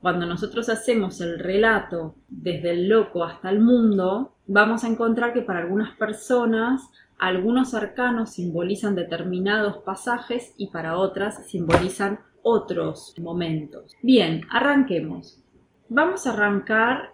cuando 0.00 0.26
nosotros 0.26 0.68
hacemos 0.68 1.20
el 1.20 1.38
relato 1.38 2.14
desde 2.28 2.70
el 2.70 2.88
loco 2.88 3.24
hasta 3.24 3.50
el 3.50 3.60
mundo, 3.60 4.34
vamos 4.46 4.84
a 4.84 4.88
encontrar 4.88 5.32
que 5.32 5.42
para 5.42 5.60
algunas 5.60 5.96
personas 5.96 6.82
algunos 7.18 7.74
arcanos 7.74 8.34
simbolizan 8.34 8.94
determinados 8.94 9.78
pasajes 9.78 10.54
y 10.58 10.68
para 10.68 10.98
otras 10.98 11.46
simbolizan 11.48 12.20
otros 12.48 13.12
momentos. 13.18 13.92
Bien, 14.02 14.42
arranquemos. 14.50 15.42
Vamos 15.88 16.26
a 16.26 16.32
arrancar 16.32 17.10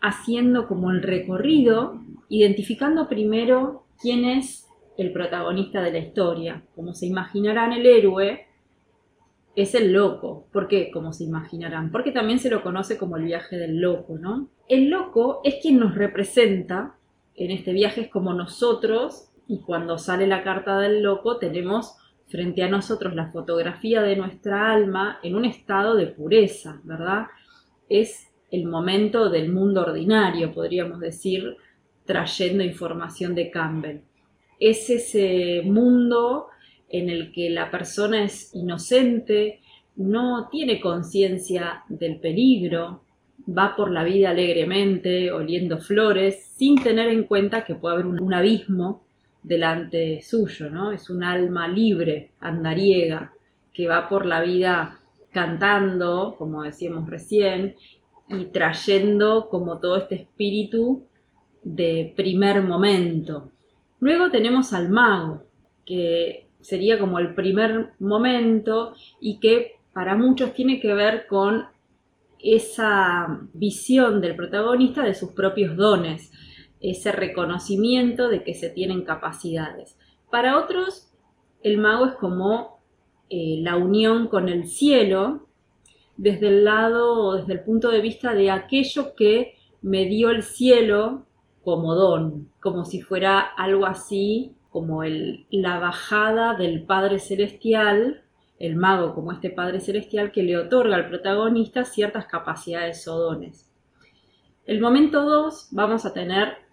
haciendo 0.00 0.68
como 0.68 0.92
el 0.92 1.02
recorrido, 1.02 2.00
identificando 2.28 3.08
primero 3.08 3.84
quién 4.00 4.24
es 4.24 4.68
el 4.96 5.12
protagonista 5.12 5.82
de 5.82 5.90
la 5.90 5.98
historia. 5.98 6.62
Como 6.76 6.94
se 6.94 7.06
imaginarán, 7.06 7.72
el 7.72 7.84
héroe 7.84 8.46
es 9.56 9.74
el 9.74 9.92
loco. 9.92 10.46
¿Por 10.52 10.68
qué? 10.68 10.92
Como 10.92 11.12
se 11.12 11.24
imaginarán. 11.24 11.90
Porque 11.90 12.12
también 12.12 12.38
se 12.38 12.50
lo 12.50 12.62
conoce 12.62 12.96
como 12.96 13.16
el 13.16 13.24
viaje 13.24 13.56
del 13.56 13.80
loco, 13.80 14.18
¿no? 14.18 14.50
El 14.68 14.88
loco 14.88 15.40
es 15.42 15.56
quien 15.60 15.80
nos 15.80 15.96
representa 15.96 16.94
en 17.34 17.50
este 17.50 17.72
viaje, 17.72 18.02
es 18.02 18.08
como 18.08 18.34
nosotros, 18.34 19.30
y 19.48 19.62
cuando 19.62 19.98
sale 19.98 20.28
la 20.28 20.44
carta 20.44 20.78
del 20.78 21.02
loco 21.02 21.38
tenemos 21.38 21.96
frente 22.26 22.62
a 22.62 22.68
nosotros 22.68 23.14
la 23.14 23.30
fotografía 23.30 24.02
de 24.02 24.16
nuestra 24.16 24.72
alma 24.72 25.18
en 25.22 25.34
un 25.34 25.44
estado 25.44 25.94
de 25.94 26.06
pureza, 26.06 26.80
¿verdad? 26.84 27.26
Es 27.88 28.30
el 28.50 28.66
momento 28.66 29.30
del 29.30 29.52
mundo 29.52 29.82
ordinario, 29.82 30.52
podríamos 30.52 31.00
decir, 31.00 31.56
trayendo 32.04 32.62
información 32.62 33.34
de 33.34 33.50
Campbell. 33.50 34.00
Es 34.60 34.88
ese 34.90 35.62
mundo 35.64 36.48
en 36.88 37.10
el 37.10 37.32
que 37.32 37.50
la 37.50 37.70
persona 37.70 38.24
es 38.24 38.54
inocente, 38.54 39.60
no 39.96 40.48
tiene 40.50 40.80
conciencia 40.80 41.82
del 41.88 42.20
peligro, 42.20 43.02
va 43.46 43.74
por 43.76 43.90
la 43.90 44.04
vida 44.04 44.30
alegremente, 44.30 45.30
oliendo 45.32 45.78
flores, 45.78 46.52
sin 46.56 46.82
tener 46.82 47.08
en 47.08 47.24
cuenta 47.24 47.64
que 47.64 47.74
puede 47.74 47.94
haber 47.94 48.06
un, 48.06 48.34
abismo 48.34 49.04
delante 49.44 50.22
suyo, 50.22 50.70
¿no? 50.70 50.90
Es 50.90 51.10
un 51.10 51.22
alma 51.22 51.68
libre, 51.68 52.32
andariega, 52.40 53.32
que 53.72 53.86
va 53.86 54.08
por 54.08 54.26
la 54.26 54.40
vida 54.40 54.98
cantando, 55.30 56.34
como 56.38 56.62
decíamos 56.62 57.08
recién, 57.08 57.76
y 58.28 58.46
trayendo 58.46 59.48
como 59.48 59.78
todo 59.78 59.98
este 59.98 60.14
espíritu 60.14 61.04
de 61.62 62.12
primer 62.16 62.62
momento. 62.62 63.50
Luego 64.00 64.30
tenemos 64.30 64.72
al 64.72 64.88
mago, 64.88 65.44
que 65.84 66.48
sería 66.60 66.98
como 66.98 67.18
el 67.18 67.34
primer 67.34 67.90
momento 67.98 68.94
y 69.20 69.38
que 69.38 69.72
para 69.92 70.16
muchos 70.16 70.54
tiene 70.54 70.80
que 70.80 70.94
ver 70.94 71.26
con 71.26 71.66
esa 72.38 73.40
visión 73.52 74.20
del 74.20 74.36
protagonista 74.36 75.02
de 75.02 75.14
sus 75.14 75.32
propios 75.32 75.76
dones, 75.76 76.32
ese 76.90 77.12
reconocimiento 77.12 78.28
de 78.28 78.42
que 78.42 78.54
se 78.54 78.68
tienen 78.68 79.02
capacidades. 79.02 79.96
Para 80.30 80.58
otros, 80.58 81.10
el 81.62 81.78
mago 81.78 82.06
es 82.06 82.14
como 82.14 82.80
eh, 83.30 83.56
la 83.60 83.76
unión 83.76 84.28
con 84.28 84.48
el 84.48 84.66
cielo 84.66 85.48
desde 86.16 86.48
el 86.48 86.64
lado 86.64 87.36
desde 87.36 87.54
el 87.54 87.60
punto 87.60 87.90
de 87.90 88.00
vista 88.00 88.34
de 88.34 88.50
aquello 88.50 89.14
que 89.16 89.54
me 89.82 90.04
dio 90.04 90.30
el 90.30 90.42
cielo 90.42 91.26
como 91.62 91.94
don, 91.94 92.50
como 92.60 92.84
si 92.84 93.00
fuera 93.00 93.40
algo 93.40 93.86
así 93.86 94.54
como 94.68 95.02
el, 95.02 95.46
la 95.50 95.78
bajada 95.78 96.54
del 96.54 96.84
Padre 96.84 97.18
Celestial, 97.18 98.22
el 98.58 98.76
mago 98.76 99.14
como 99.14 99.32
este 99.32 99.50
Padre 99.50 99.80
Celestial 99.80 100.32
que 100.32 100.42
le 100.42 100.58
otorga 100.58 100.96
al 100.96 101.08
protagonista 101.08 101.84
ciertas 101.84 102.26
capacidades 102.26 103.06
o 103.08 103.18
dones. 103.18 103.70
El 104.66 104.80
momento 104.80 105.22
2 105.22 105.68
vamos 105.72 106.04
a 106.06 106.12
tener 106.12 106.63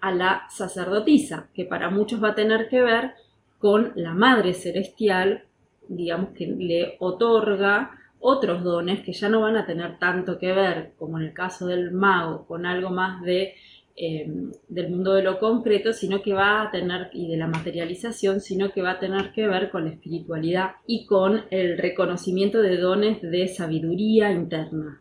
a 0.00 0.12
la 0.12 0.46
sacerdotisa, 0.50 1.48
que 1.54 1.64
para 1.64 1.90
muchos 1.90 2.22
va 2.22 2.30
a 2.30 2.34
tener 2.34 2.68
que 2.68 2.82
ver 2.82 3.12
con 3.58 3.92
la 3.96 4.14
Madre 4.14 4.54
Celestial, 4.54 5.44
digamos 5.88 6.30
que 6.30 6.46
le 6.46 6.96
otorga 7.00 7.90
otros 8.20 8.62
dones 8.62 9.00
que 9.00 9.12
ya 9.12 9.28
no 9.28 9.40
van 9.40 9.56
a 9.56 9.66
tener 9.66 9.98
tanto 9.98 10.38
que 10.38 10.52
ver, 10.52 10.92
como 10.98 11.18
en 11.18 11.26
el 11.26 11.32
caso 11.32 11.66
del 11.66 11.92
mago, 11.92 12.46
con 12.46 12.66
algo 12.66 12.90
más 12.90 13.22
de, 13.22 13.54
em, 13.96 14.52
del 14.68 14.90
mundo 14.90 15.14
de 15.14 15.22
lo 15.22 15.38
concreto, 15.38 15.92
sino 15.92 16.22
que 16.22 16.32
va 16.32 16.62
a 16.62 16.70
tener, 16.70 17.10
y 17.12 17.28
de 17.28 17.36
la 17.36 17.46
materialización, 17.46 18.40
sino 18.40 18.70
que 18.70 18.82
va 18.82 18.92
a 18.92 18.98
tener 18.98 19.32
que 19.32 19.46
ver 19.46 19.70
con 19.70 19.84
la 19.84 19.90
espiritualidad 19.90 20.72
y 20.86 21.06
con 21.06 21.44
el 21.50 21.78
reconocimiento 21.78 22.60
de 22.60 22.76
dones 22.76 23.22
de 23.22 23.48
sabiduría 23.48 24.32
interna. 24.32 25.00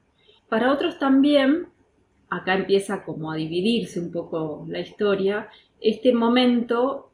Para 0.49 0.71
otros 0.71 0.97
también, 0.99 1.67
acá 2.29 2.55
empieza 2.55 3.03
como 3.03 3.31
a 3.31 3.35
dividirse 3.35 3.99
un 3.99 4.11
poco 4.11 4.65
la 4.67 4.79
historia, 4.79 5.49
este 5.79 6.13
momento 6.13 7.11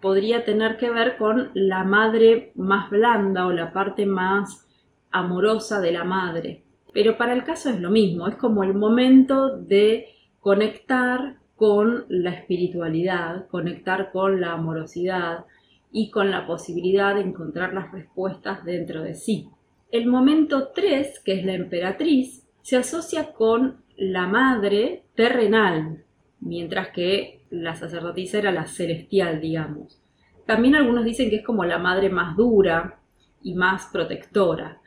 podría 0.00 0.44
tener 0.44 0.76
que 0.76 0.90
ver 0.90 1.16
con 1.16 1.50
la 1.54 1.84
madre 1.84 2.52
más 2.54 2.90
blanda 2.90 3.46
o 3.46 3.52
la 3.52 3.72
parte 3.72 4.06
más 4.06 4.66
amorosa 5.10 5.80
de 5.80 5.92
la 5.92 6.04
madre. 6.04 6.62
Pero 6.92 7.16
para 7.16 7.32
el 7.32 7.44
caso 7.44 7.70
es 7.70 7.80
lo 7.80 7.90
mismo, 7.90 8.28
es 8.28 8.36
como 8.36 8.62
el 8.62 8.74
momento 8.74 9.56
de 9.56 10.06
conectar 10.40 11.36
con 11.56 12.04
la 12.08 12.30
espiritualidad, 12.30 13.48
conectar 13.48 14.12
con 14.12 14.40
la 14.40 14.52
amorosidad 14.52 15.44
y 15.90 16.10
con 16.10 16.30
la 16.30 16.46
posibilidad 16.46 17.14
de 17.14 17.22
encontrar 17.22 17.74
las 17.74 17.90
respuestas 17.92 18.64
dentro 18.64 19.02
de 19.02 19.14
sí. 19.14 19.48
El 19.90 20.06
momento 20.06 20.68
3, 20.68 21.20
que 21.24 21.32
es 21.32 21.44
la 21.44 21.54
emperatriz, 21.54 22.46
se 22.62 22.76
asocia 22.76 23.32
con 23.32 23.82
la 23.98 24.28
madre 24.28 25.02
terrenal, 25.16 26.04
mientras 26.38 26.90
que 26.90 27.40
la 27.50 27.74
sacerdotisa 27.74 28.38
era 28.38 28.52
la 28.52 28.66
celestial, 28.66 29.40
digamos. 29.40 30.00
También 30.46 30.76
algunos 30.76 31.04
dicen 31.04 31.30
que 31.30 31.36
es 31.36 31.44
como 31.44 31.64
la 31.64 31.78
madre 31.78 32.08
más 32.08 32.36
dura 32.36 33.00
y 33.42 33.54
más 33.54 33.86
protectora. 33.92 34.80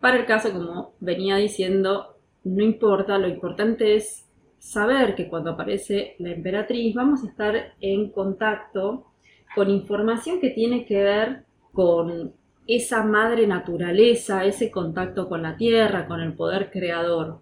Para 0.00 0.16
el 0.16 0.24
caso, 0.24 0.52
como 0.52 0.94
venía 1.00 1.36
diciendo, 1.36 2.16
no 2.44 2.64
importa, 2.64 3.18
lo 3.18 3.28
importante 3.28 3.94
es 3.94 4.26
saber 4.58 5.14
que 5.14 5.28
cuando 5.28 5.50
aparece 5.50 6.16
la 6.18 6.30
emperatriz 6.30 6.94
vamos 6.94 7.22
a 7.22 7.28
estar 7.28 7.74
en 7.80 8.10
contacto 8.10 9.06
con 9.54 9.68
información 9.68 10.40
que 10.40 10.50
tiene 10.50 10.86
que 10.86 11.02
ver 11.02 11.44
con 11.72 12.32
esa 12.66 13.02
madre 13.04 13.46
naturaleza, 13.46 14.46
ese 14.46 14.70
contacto 14.70 15.28
con 15.28 15.42
la 15.42 15.56
tierra, 15.56 16.06
con 16.06 16.20
el 16.20 16.32
poder 16.32 16.70
creador, 16.70 17.40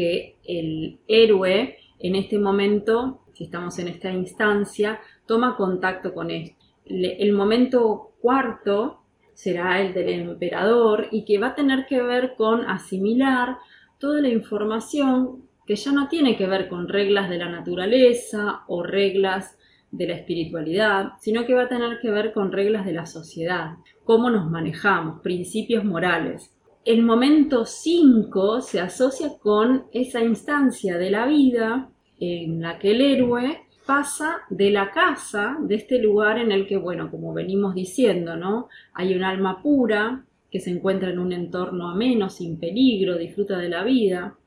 que 0.00 0.36
el 0.44 0.98
héroe 1.08 1.76
en 1.98 2.14
este 2.14 2.38
momento, 2.38 3.20
si 3.34 3.44
estamos 3.44 3.78
en 3.78 3.88
esta 3.88 4.10
instancia, 4.10 4.98
toma 5.26 5.56
contacto 5.58 6.14
con 6.14 6.30
esto. 6.30 6.56
El 6.86 7.34
momento 7.34 8.12
cuarto 8.18 9.02
será 9.34 9.82
el 9.82 9.92
del 9.92 10.08
emperador 10.08 11.08
y 11.10 11.26
que 11.26 11.36
va 11.38 11.48
a 11.48 11.54
tener 11.54 11.84
que 11.86 12.00
ver 12.00 12.32
con 12.34 12.64
asimilar 12.64 13.58
toda 13.98 14.22
la 14.22 14.30
información 14.30 15.42
que 15.66 15.76
ya 15.76 15.92
no 15.92 16.08
tiene 16.08 16.34
que 16.34 16.46
ver 16.46 16.68
con 16.68 16.88
reglas 16.88 17.28
de 17.28 17.36
la 17.36 17.50
naturaleza 17.50 18.62
o 18.68 18.82
reglas 18.82 19.58
de 19.90 20.06
la 20.06 20.14
espiritualidad, 20.14 21.12
sino 21.20 21.44
que 21.44 21.52
va 21.52 21.64
a 21.64 21.68
tener 21.68 22.00
que 22.00 22.10
ver 22.10 22.32
con 22.32 22.52
reglas 22.52 22.86
de 22.86 22.94
la 22.94 23.04
sociedad, 23.04 23.74
cómo 24.04 24.30
nos 24.30 24.50
manejamos, 24.50 25.20
principios 25.20 25.84
morales. 25.84 26.54
El 26.84 27.02
momento 27.02 27.66
5 27.66 28.62
se 28.62 28.80
asocia 28.80 29.36
con 29.38 29.84
esa 29.92 30.24
instancia 30.24 30.96
de 30.96 31.10
la 31.10 31.26
vida 31.26 31.90
en 32.18 32.62
la 32.62 32.78
que 32.78 32.92
el 32.92 33.02
héroe 33.02 33.66
pasa 33.84 34.38
de 34.48 34.70
la 34.70 34.90
casa, 34.90 35.58
de 35.60 35.74
este 35.74 35.98
lugar 36.00 36.38
en 36.38 36.52
el 36.52 36.66
que, 36.66 36.78
bueno, 36.78 37.10
como 37.10 37.34
venimos 37.34 37.74
diciendo, 37.74 38.36
¿no? 38.36 38.68
Hay 38.94 39.14
un 39.14 39.24
alma 39.24 39.62
pura 39.62 40.24
que 40.50 40.58
se 40.58 40.70
encuentra 40.70 41.10
en 41.10 41.18
un 41.18 41.32
entorno 41.32 41.90
ameno, 41.90 42.30
sin 42.30 42.58
peligro, 42.58 43.18
disfruta 43.18 43.58
de 43.58 43.68
la 43.68 43.84
vida, 43.84 44.38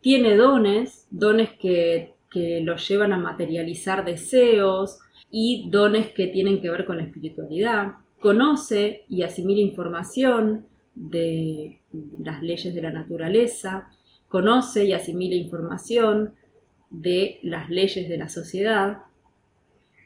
tiene 0.00 0.36
dones, 0.36 1.08
dones 1.10 1.50
que, 1.58 2.14
que 2.30 2.60
lo 2.60 2.76
llevan 2.76 3.12
a 3.12 3.18
materializar 3.18 4.04
deseos 4.04 5.00
y 5.28 5.68
dones 5.70 6.12
que 6.12 6.28
tienen 6.28 6.60
que 6.60 6.70
ver 6.70 6.84
con 6.84 6.98
la 6.98 7.02
espiritualidad, 7.02 7.94
conoce 8.20 9.04
y 9.08 9.22
asimila 9.22 9.60
información 9.60 10.66
de 10.94 11.79
las 12.18 12.42
leyes 12.42 12.74
de 12.74 12.82
la 12.82 12.92
naturaleza, 12.92 13.90
conoce 14.28 14.84
y 14.84 14.92
asimila 14.92 15.34
información 15.34 16.34
de 16.90 17.38
las 17.42 17.68
leyes 17.70 18.08
de 18.08 18.18
la 18.18 18.28
sociedad. 18.28 18.98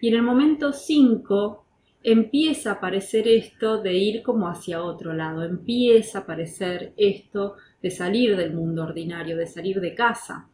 Y 0.01 0.09
en 0.09 0.15
el 0.15 0.23
momento 0.23 0.73
5 0.73 1.65
empieza 2.03 2.71
a 2.71 2.75
aparecer 2.75 3.27
esto 3.27 3.81
de 3.81 3.95
ir 3.95 4.23
como 4.23 4.49
hacia 4.49 4.83
otro 4.83 5.15
lado, 5.15 5.43
empieza 5.43 6.19
a 6.19 6.23
aparecer 6.23 6.93
esto 6.97 7.57
de 7.83 7.91
salir 7.91 8.37
del 8.37 8.53
mundo 8.53 8.83
ordinario, 8.83 9.37
de 9.37 9.47
salir 9.47 9.81
de 9.81 9.95
casa, 9.95 10.49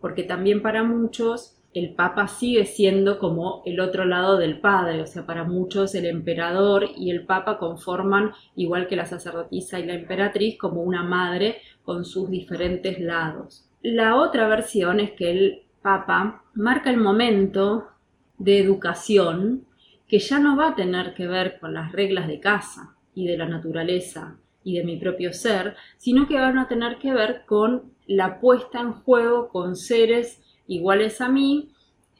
porque 0.00 0.22
también 0.22 0.62
para 0.62 0.84
muchos 0.84 1.56
el 1.74 1.94
Papa 1.94 2.28
sigue 2.28 2.66
siendo 2.66 3.18
como 3.18 3.62
el 3.64 3.80
otro 3.80 4.04
lado 4.04 4.36
del 4.36 4.60
Padre, 4.60 5.00
o 5.00 5.06
sea, 5.06 5.24
para 5.24 5.44
muchos 5.44 5.94
el 5.94 6.04
emperador 6.04 6.86
y 6.96 7.10
el 7.10 7.24
Papa 7.24 7.58
conforman, 7.58 8.32
igual 8.56 8.88
que 8.88 8.96
la 8.96 9.06
sacerdotisa 9.06 9.80
y 9.80 9.86
la 9.86 9.94
emperatriz, 9.94 10.58
como 10.58 10.82
una 10.82 11.02
madre 11.02 11.58
con 11.82 12.04
sus 12.04 12.28
diferentes 12.28 13.00
lados. 13.00 13.68
La 13.82 14.16
otra 14.16 14.48
versión 14.48 15.00
es 15.00 15.12
que 15.12 15.30
el 15.30 15.62
Papa 15.80 16.44
marca 16.54 16.90
el 16.90 16.98
momento 16.98 17.88
de 18.38 18.58
educación 18.58 19.64
que 20.06 20.18
ya 20.18 20.38
no 20.38 20.56
va 20.56 20.68
a 20.68 20.74
tener 20.74 21.14
que 21.14 21.26
ver 21.26 21.58
con 21.58 21.72
las 21.72 21.90
reglas 21.92 22.28
de 22.28 22.38
casa 22.38 22.96
y 23.14 23.26
de 23.26 23.38
la 23.38 23.46
naturaleza 23.46 24.36
y 24.62 24.76
de 24.76 24.84
mi 24.84 24.98
propio 24.98 25.32
ser, 25.32 25.74
sino 25.96 26.28
que 26.28 26.38
van 26.38 26.58
a 26.58 26.68
tener 26.68 26.98
que 26.98 27.12
ver 27.12 27.44
con 27.46 27.94
la 28.06 28.40
puesta 28.40 28.80
en 28.80 28.92
juego 28.92 29.48
con 29.48 29.74
seres 29.74 30.41
iguales 30.66 31.20
a 31.20 31.28
mí 31.28 31.70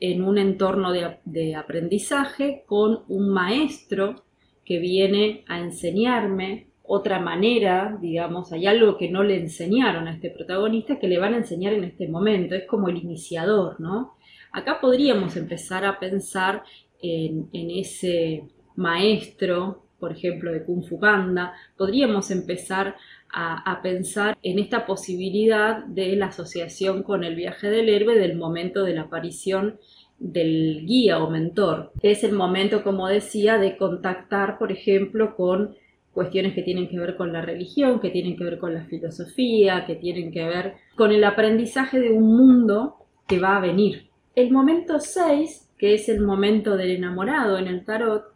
en 0.01 0.25
un 0.25 0.37
entorno 0.37 0.93
de, 0.93 1.55
aprendizaje, 1.55 2.65
con 2.67 3.05
un 3.09 3.29
maestro 3.29 4.25
que 4.65 4.81
viene 4.81 5.45
a 5.47 5.61
enseñarme 5.61 6.67
otra 6.83 7.21
manera, 7.21 7.97
digamos, 8.01 8.53
hay 8.53 8.67
algo 8.67 8.99
que 8.99 9.09
no 9.09 9.23
le 9.23 9.37
enseñaron 9.37 10.09
a 10.09 10.15
este 10.15 10.31
protagonista 10.31 10.99
que 10.99 11.07
le 11.07 11.19
van 11.19 11.35
a 11.35 11.39
enseñar 11.39 11.73
en 11.73 11.85
este 11.85 12.09
momento, 12.09 12.57
es 12.57 12.67
como 12.67 12.89
el 12.89 12.97
iniciador, 12.97 13.81
¿no? 13.81 14.17
Acá 14.51 14.81
podríamos 14.81 15.37
empezar 15.37 15.85
a 15.85 16.01
pensar 16.01 16.65
en, 17.01 17.49
ese 17.53 18.45
maestro, 18.75 19.85
por 20.01 20.13
ejemplo, 20.13 20.51
de 20.51 20.65
Kung 20.65 20.85
Fu 20.85 20.99
Panda, 20.99 21.55
podríamos 21.77 22.31
empezar 22.33 22.97
a, 23.33 23.81
pensar 23.83 24.37
en 24.43 24.59
esta 24.59 24.85
posibilidad 24.87 25.85
de 25.87 26.15
la 26.17 26.27
asociación 26.27 27.03
con 27.03 27.25
el 27.25 27.35
viaje 27.35 27.71
del 27.71 27.89
héroe 27.89 28.19
del 28.19 28.37
momento 28.37 28.85
de 28.85 28.95
la 28.95 29.03
aparición 29.03 29.79
del 30.19 30.85
guía 30.87 31.19
o 31.19 31.31
mentor. 31.31 31.93
Es 32.03 32.25
el 32.25 32.33
momento, 32.33 32.85
como 32.85 33.09
decía, 33.09 33.59
de 33.59 33.77
contactar, 33.77 34.59
por 34.59 34.71
ejemplo, 34.71 35.35
con 35.35 35.75
cuestiones 36.13 36.55
que 36.55 36.63
tienen 36.63 36.89
que 36.89 36.99
ver 36.99 37.17
con 37.17 37.33
la 37.33 37.41
religión, 37.41 38.01
que 38.01 38.11
tienen 38.11 38.37
que 38.37 38.45
ver 38.45 38.59
con 38.59 38.75
la 38.75 38.85
filosofía, 38.85 39.87
que 39.87 39.97
tienen 39.97 40.31
que 40.31 40.45
ver 40.45 40.75
con 40.95 41.11
el 41.11 41.25
aprendizaje 41.25 42.01
de 42.01 42.11
un 42.11 42.37
mundo 42.37 42.97
que 43.27 43.39
va 43.39 43.57
a 43.57 43.61
venir. 43.61 44.11
El 44.35 44.51
momento 44.51 45.01
6, 45.01 45.71
que 45.79 45.95
es 45.95 46.09
el 46.09 46.21
momento 46.21 46.77
del 46.77 46.91
enamorado 46.91 47.59
en 47.59 47.67
el 47.67 47.85
tarot, 47.85 48.32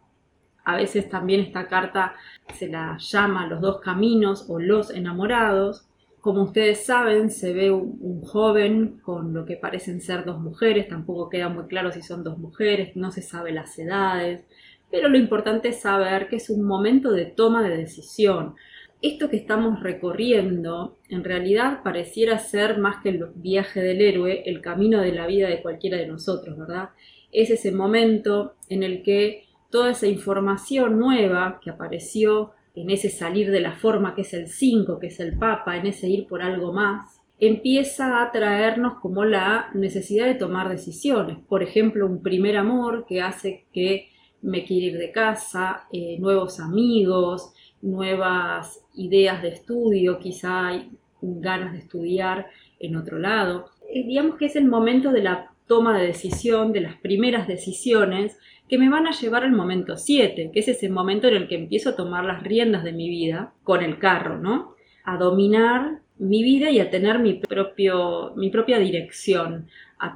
a 0.67 0.75
veces 0.75 1.07
también 1.07 1.39
esta 1.39 1.69
carta 1.69 2.13
se 2.53 2.67
la 2.67 2.97
llama 2.99 3.47
los 3.47 3.61
dos 3.61 3.79
caminos 3.79 4.49
o 4.49 4.59
los 4.59 4.89
enamorados. 4.91 5.87
Como 6.19 6.43
ustedes 6.43 6.85
saben, 6.85 7.31
se 7.31 7.53
ve 7.53 7.71
un, 7.71 8.21
joven 8.21 8.99
con 9.01 9.33
lo 9.33 9.45
que 9.45 9.55
parecen 9.55 10.01
ser 10.01 10.25
dos 10.25 10.41
mujeres, 10.41 10.89
tampoco 10.89 11.29
queda 11.29 11.47
muy 11.47 11.67
claro 11.67 11.93
si 11.93 12.01
son 12.01 12.21
dos 12.21 12.37
mujeres, 12.37 12.97
no 12.97 13.11
se 13.11 13.21
sabe 13.21 13.53
las 13.53 13.79
edades, 13.79 14.43
pero 14.91 15.07
lo 15.07 15.17
importante 15.17 15.69
es 15.69 15.79
saber 15.79 16.27
que 16.27 16.35
es 16.35 16.49
un 16.49 16.63
momento 16.63 17.11
de 17.11 17.27
toma 17.27 17.63
de 17.63 17.77
decisión. 17.77 18.55
esto 19.01 19.29
que 19.29 19.37
estamos 19.37 19.81
recorriendo 19.81 20.97
en 21.07 21.23
realidad 21.23 21.81
pareciera 21.81 22.39
ser 22.39 22.77
más 22.77 23.01
que 23.01 23.09
el 23.09 23.25
viaje 23.35 23.79
del 23.81 24.01
héroe, 24.01 24.43
el 24.45 24.59
camino 24.59 24.99
de 24.99 25.13
la 25.13 25.27
vida 25.27 25.47
de 25.47 25.61
cualquiera 25.61 25.97
de 25.97 26.07
nosotros, 26.07 26.57
¿verdad? 26.57 26.89
Es 27.31 27.49
ese 27.51 27.71
momento 27.71 28.55
en 28.69 28.83
el 28.83 29.03
que 29.03 29.46
toda 29.69 29.91
esa 29.91 30.07
información 30.07 30.97
nueva 30.99 31.59
que 31.61 31.69
apareció 31.69 32.51
en 32.75 32.89
ese 32.91 33.09
salir 33.09 33.51
de 33.51 33.59
la 33.59 33.73
forma 33.73 34.13
que 34.13 34.21
es 34.21 34.33
el 34.33 34.47
5, 34.47 34.99
que 34.99 35.07
es 35.07 35.19
el 35.19 35.37
Papa, 35.37 35.77
en 35.77 35.87
ese 35.87 36.07
ir 36.07 36.27
por 36.27 36.41
algo 36.41 36.73
más, 36.73 37.21
empieza 37.39 38.21
a 38.21 38.31
traernos 38.31 38.99
como 38.99 39.25
la 39.25 39.69
necesidad 39.73 40.25
de 40.25 40.35
tomar 40.35 40.69
decisiones. 40.69 41.37
Por 41.47 41.63
ejemplo, 41.63 42.05
un 42.05 42.21
primer 42.21 42.57
amor 42.57 43.05
que 43.07 43.21
hace 43.21 43.65
que 43.73 44.09
me 44.41 44.63
quiera 44.63 44.87
ir 44.87 44.97
de 44.97 45.11
casa, 45.11 45.87
eh, 45.91 46.17
nuevos 46.19 46.59
amigos, 46.59 47.53
nuevas 47.81 48.85
ideas 48.95 49.41
de 49.41 49.49
estudio, 49.49 50.19
quizá 50.19 50.67
hay 50.67 50.91
ganas 51.21 51.73
de 51.73 51.79
estudiar 51.79 52.47
en 52.79 52.95
otro 52.95 53.17
lado. 53.19 53.65
Eh, 53.89 54.05
digamos 54.05 54.37
que 54.37 54.45
es 54.45 54.55
el 54.55 54.65
momento 54.65 55.11
de 55.11 55.23
la 55.23 55.51
toma 55.67 55.97
de 55.97 56.07
decisión, 56.07 56.71
de 56.71 56.81
las 56.81 56.95
primeras 56.97 57.47
decisiones 57.47 58.37
que 58.69 58.77
me 58.77 58.89
van 58.89 59.07
a 59.07 59.11
llevar 59.11 59.43
al 59.43 59.53
momento 59.53 59.97
7, 59.97 60.51
que 60.53 60.59
es 60.59 60.67
ese 60.67 60.89
momento 60.89 61.27
en 61.27 61.35
el 61.35 61.47
que 61.47 61.55
empiezo 61.55 61.91
a 61.91 61.95
tomar 61.95 62.25
las 62.25 62.43
riendas 62.43 62.83
de 62.83 62.91
mi 62.91 63.09
vida 63.09 63.53
con 63.63 63.81
el 63.83 63.99
carro, 63.99 64.37
¿no? 64.37 64.75
A 65.03 65.17
dominar 65.17 66.01
mi 66.19 66.43
vida 66.43 66.69
y 66.71 66.79
a 66.79 66.89
tener 66.89 67.19
mi, 67.19 67.35
propio, 67.35 68.33
mi 68.35 68.49
propia 68.49 68.79
dirección, 68.79 69.67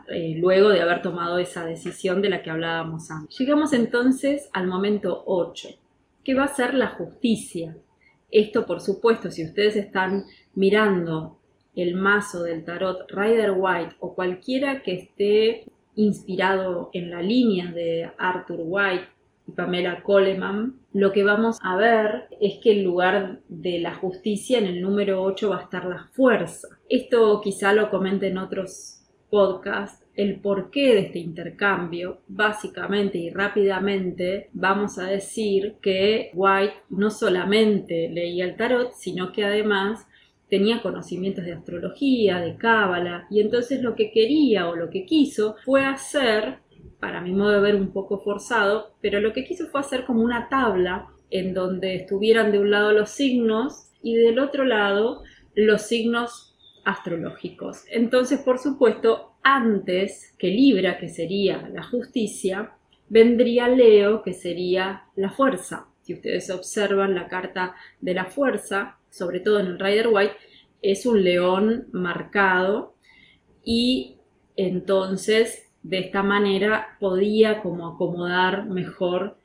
eh, 0.09 0.35
luego 0.37 0.69
de 0.69 0.81
haber 0.81 1.01
tomado 1.01 1.37
esa 1.37 1.65
decisión 1.65 2.21
de 2.21 2.29
la 2.29 2.43
que 2.43 2.49
hablábamos 2.49 3.09
antes. 3.09 3.37
Llegamos 3.37 3.73
entonces 3.73 4.49
al 4.53 4.67
momento 4.67 5.23
8, 5.25 5.69
que 6.23 6.33
va 6.33 6.45
a 6.45 6.55
ser 6.55 6.73
la 6.73 6.87
justicia. 6.87 7.77
Esto, 8.29 8.65
por 8.65 8.81
supuesto, 8.81 9.31
si 9.31 9.45
ustedes 9.45 9.75
están 9.75 10.25
mirando 10.55 11.37
el 11.75 11.95
mazo 11.95 12.43
del 12.43 12.65
tarot 12.65 13.09
Rider 13.09 13.53
White 13.55 13.95
o 13.99 14.13
cualquiera 14.13 14.81
que 14.81 14.93
esté 14.93 15.70
inspirado 15.95 16.89
en 16.93 17.09
la 17.09 17.21
línea 17.21 17.71
de 17.71 18.11
Arthur 18.17 18.59
White 18.63 19.05
y 19.47 19.51
Pamela 19.51 20.03
Coleman, 20.03 20.79
lo 20.93 21.11
que 21.11 21.23
vamos 21.23 21.57
a 21.61 21.75
ver 21.75 22.27
es 22.39 22.59
que 22.61 22.73
en 22.73 22.83
lugar 22.83 23.39
de 23.47 23.79
la 23.79 23.95
justicia 23.95 24.57
en 24.57 24.65
el 24.65 24.81
número 24.81 25.23
8 25.23 25.49
va 25.49 25.59
a 25.59 25.63
estar 25.63 25.85
la 25.85 26.07
fuerza. 26.11 26.67
Esto 26.89 27.41
quizá 27.41 27.73
lo 27.73 27.89
comente 27.89 28.27
en 28.27 28.37
otros 28.37 29.01
podcasts, 29.29 30.05
el 30.13 30.41
porqué 30.41 30.93
de 30.93 30.99
este 30.99 31.19
intercambio, 31.19 32.19
básicamente 32.27 33.17
y 33.17 33.29
rápidamente 33.29 34.49
vamos 34.51 34.99
a 34.99 35.05
decir 35.05 35.77
que 35.81 36.31
White 36.33 36.73
no 36.89 37.09
solamente 37.09 38.09
leía 38.09 38.45
el 38.45 38.57
tarot, 38.57 38.91
sino 38.93 39.31
que 39.31 39.45
además 39.45 40.05
tenía 40.51 40.81
conocimientos 40.81 41.45
de 41.45 41.53
astrología, 41.53 42.41
de 42.41 42.57
cábala, 42.57 43.25
y 43.31 43.39
entonces 43.39 43.81
lo 43.81 43.95
que 43.95 44.11
quería 44.11 44.67
o 44.67 44.75
lo 44.75 44.89
que 44.89 45.05
quiso 45.05 45.55
fue 45.63 45.85
hacer, 45.85 46.57
para 46.99 47.21
mi 47.21 47.31
modo 47.31 47.51
de 47.51 47.61
ver 47.61 47.75
un 47.75 47.93
poco 47.93 48.19
forzado, 48.19 48.93
pero 49.01 49.21
lo 49.21 49.31
que 49.31 49.45
quiso 49.45 49.67
fue 49.67 49.79
hacer 49.79 50.03
como 50.03 50.21
una 50.21 50.49
tabla 50.49 51.07
en 51.29 51.53
donde 51.53 51.95
estuvieran 51.95 52.51
de 52.51 52.59
un 52.59 52.69
lado 52.69 52.91
los 52.91 53.11
signos 53.11 53.93
y 54.03 54.15
del 54.15 54.39
otro 54.39 54.65
lado 54.65 55.23
los 55.55 55.83
signos 55.83 56.57
astrológicos. 56.83 57.85
Entonces, 57.89 58.41
por 58.41 58.59
supuesto, 58.59 59.37
antes 59.43 60.35
que 60.37 60.47
Libra, 60.47 60.97
que 60.97 61.07
sería 61.07 61.69
la 61.73 61.83
justicia, 61.83 62.73
vendría 63.07 63.69
Leo, 63.69 64.21
que 64.21 64.33
sería 64.33 65.03
la 65.15 65.31
fuerza. 65.31 65.90
Si 66.11 66.15
ustedes 66.15 66.49
observan 66.49 67.15
la 67.15 67.29
carta 67.29 67.73
de 68.01 68.13
la 68.13 68.25
fuerza, 68.25 68.97
sobre 69.09 69.39
todo 69.39 69.61
en 69.61 69.67
el 69.67 69.79
Rider 69.79 70.09
White, 70.09 70.35
es 70.81 71.05
un 71.05 71.23
león 71.23 71.87
marcado 71.93 72.95
y 73.63 74.17
entonces 74.57 75.71
de 75.83 75.99
esta 75.99 76.21
manera 76.21 76.97
podía 76.99 77.61
como 77.61 77.87
acomodar 77.87 78.65
mejor 78.65 79.37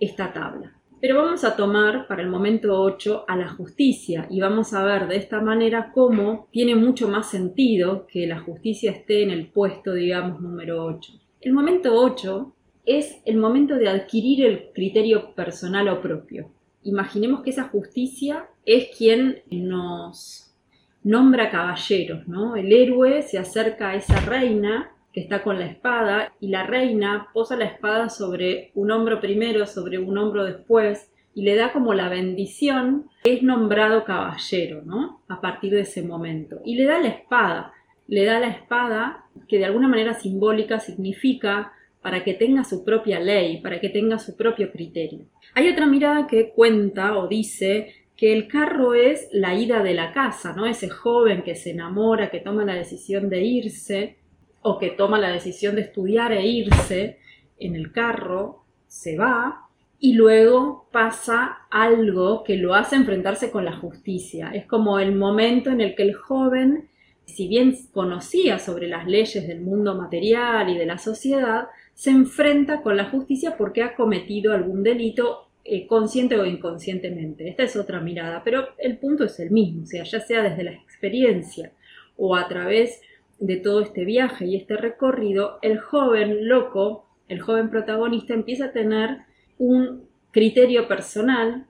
esta 0.00 0.32
tabla. 0.32 0.72
Pero 1.02 1.22
vamos 1.22 1.44
a 1.44 1.54
tomar 1.54 2.08
para 2.08 2.22
el 2.22 2.30
momento 2.30 2.80
8 2.80 3.26
a 3.28 3.36
la 3.36 3.48
justicia 3.48 4.26
y 4.30 4.40
vamos 4.40 4.72
a 4.72 4.84
ver 4.84 5.08
de 5.08 5.16
esta 5.16 5.42
manera 5.42 5.92
cómo 5.92 6.48
tiene 6.50 6.74
mucho 6.76 7.08
más 7.08 7.30
sentido 7.30 8.06
que 8.06 8.26
la 8.26 8.40
justicia 8.40 8.90
esté 8.90 9.22
en 9.22 9.32
el 9.32 9.48
puesto, 9.48 9.92
digamos, 9.92 10.40
número 10.40 10.82
8. 10.82 11.12
El 11.42 11.52
momento 11.52 11.94
8 11.94 12.55
es 12.86 13.20
el 13.24 13.36
momento 13.36 13.76
de 13.76 13.88
adquirir 13.88 14.44
el 14.46 14.70
criterio 14.72 15.34
personal 15.34 15.88
o 15.88 16.00
propio. 16.00 16.50
Imaginemos 16.84 17.42
que 17.42 17.50
esa 17.50 17.64
justicia 17.64 18.46
es 18.64 18.96
quien 18.96 19.42
nos 19.50 20.54
nombra 21.02 21.50
caballeros, 21.50 22.26
¿no? 22.28 22.56
El 22.56 22.72
héroe 22.72 23.22
se 23.22 23.38
acerca 23.38 23.90
a 23.90 23.94
esa 23.96 24.20
reina 24.20 24.92
que 25.12 25.20
está 25.20 25.42
con 25.42 25.58
la 25.58 25.66
espada 25.66 26.32
y 26.40 26.48
la 26.48 26.64
reina 26.64 27.28
posa 27.32 27.56
la 27.56 27.64
espada 27.64 28.08
sobre 28.08 28.70
un 28.74 28.90
hombro 28.90 29.20
primero, 29.20 29.66
sobre 29.66 29.98
un 29.98 30.16
hombro 30.16 30.44
después 30.44 31.10
y 31.34 31.42
le 31.42 31.54
da 31.54 31.72
como 31.72 31.92
la 31.92 32.08
bendición, 32.08 33.10
es 33.24 33.42
nombrado 33.42 34.04
caballero, 34.04 34.82
¿no? 34.84 35.20
A 35.28 35.40
partir 35.40 35.72
de 35.72 35.82
ese 35.82 36.02
momento. 36.02 36.60
Y 36.64 36.76
le 36.76 36.84
da 36.84 36.98
la 36.98 37.08
espada, 37.08 37.72
le 38.08 38.24
da 38.24 38.40
la 38.40 38.48
espada 38.48 39.24
que 39.48 39.58
de 39.58 39.66
alguna 39.66 39.86
manera 39.86 40.14
simbólica 40.14 40.80
significa 40.80 41.72
para 42.06 42.22
que 42.22 42.34
tenga 42.34 42.62
su 42.62 42.84
propia 42.84 43.18
ley, 43.18 43.60
para 43.60 43.80
que 43.80 43.88
tenga 43.88 44.16
su 44.20 44.36
propio 44.36 44.70
criterio. 44.70 45.26
Hay 45.54 45.68
otra 45.68 45.86
mirada 45.86 46.28
que 46.28 46.50
cuenta 46.50 47.18
o 47.18 47.26
dice 47.26 47.94
que 48.16 48.32
el 48.32 48.46
carro 48.46 48.94
es 48.94 49.28
la 49.32 49.56
ida 49.56 49.82
de 49.82 49.92
la 49.92 50.12
casa, 50.12 50.52
¿no? 50.52 50.66
Ese 50.66 50.88
joven 50.88 51.42
que 51.42 51.56
se 51.56 51.72
enamora, 51.72 52.30
que 52.30 52.38
toma 52.38 52.64
la 52.64 52.76
decisión 52.76 53.28
de 53.28 53.42
irse 53.42 54.18
o 54.62 54.78
que 54.78 54.90
toma 54.90 55.18
la 55.18 55.32
decisión 55.32 55.74
de 55.74 55.80
estudiar 55.80 56.30
e 56.30 56.46
irse 56.46 57.18
en 57.58 57.74
el 57.74 57.90
carro, 57.90 58.62
se 58.86 59.18
va 59.18 59.66
y 59.98 60.12
luego 60.12 60.88
pasa 60.92 61.66
algo 61.72 62.44
que 62.44 62.56
lo 62.56 62.76
hace 62.76 62.94
enfrentarse 62.94 63.50
con 63.50 63.64
la 63.64 63.78
justicia. 63.78 64.52
Es 64.54 64.66
como 64.66 65.00
el 65.00 65.12
momento 65.12 65.70
en 65.70 65.80
el 65.80 65.96
que 65.96 66.04
el 66.04 66.14
joven, 66.14 66.88
si 67.24 67.48
bien 67.48 67.76
conocía 67.90 68.60
sobre 68.60 68.86
las 68.86 69.08
leyes 69.08 69.48
del 69.48 69.60
mundo 69.60 69.96
material 69.96 70.68
y 70.68 70.78
de 70.78 70.86
la 70.86 70.98
sociedad, 70.98 71.66
se 71.96 72.10
enfrenta 72.10 72.82
con 72.82 72.94
la 72.94 73.06
justicia 73.06 73.56
porque 73.56 73.82
ha 73.82 73.96
cometido 73.96 74.52
algún 74.52 74.82
delito 74.82 75.48
eh, 75.64 75.86
consciente 75.86 76.38
o 76.38 76.44
inconscientemente. 76.44 77.48
Esta 77.48 77.62
es 77.62 77.74
otra 77.74 78.00
mirada, 78.00 78.42
pero 78.44 78.68
el 78.76 78.98
punto 78.98 79.24
es 79.24 79.40
el 79.40 79.50
mismo, 79.50 79.82
o 79.84 79.86
sea, 79.86 80.04
ya 80.04 80.20
sea 80.20 80.42
desde 80.42 80.62
la 80.62 80.72
experiencia 80.72 81.72
o 82.18 82.36
a 82.36 82.46
través 82.48 83.00
de 83.38 83.56
todo 83.56 83.80
este 83.80 84.04
viaje 84.04 84.44
y 84.44 84.56
este 84.56 84.76
recorrido, 84.76 85.58
el 85.62 85.80
joven 85.80 86.46
loco, 86.48 87.08
el 87.28 87.40
joven 87.40 87.70
protagonista 87.70 88.34
empieza 88.34 88.66
a 88.66 88.72
tener 88.72 89.22
un 89.58 90.04
criterio 90.32 90.86
personal 90.88 91.66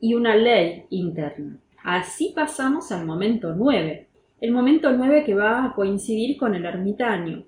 y 0.00 0.14
una 0.14 0.36
ley 0.36 0.84
interna. 0.90 1.58
Así 1.82 2.32
pasamos 2.36 2.92
al 2.92 3.04
momento 3.04 3.52
9. 3.52 4.06
El 4.40 4.52
momento 4.52 4.92
9 4.92 5.24
que 5.24 5.34
va 5.34 5.64
a 5.64 5.74
coincidir 5.74 6.36
con 6.36 6.54
el 6.54 6.64
ermitaño. 6.64 7.44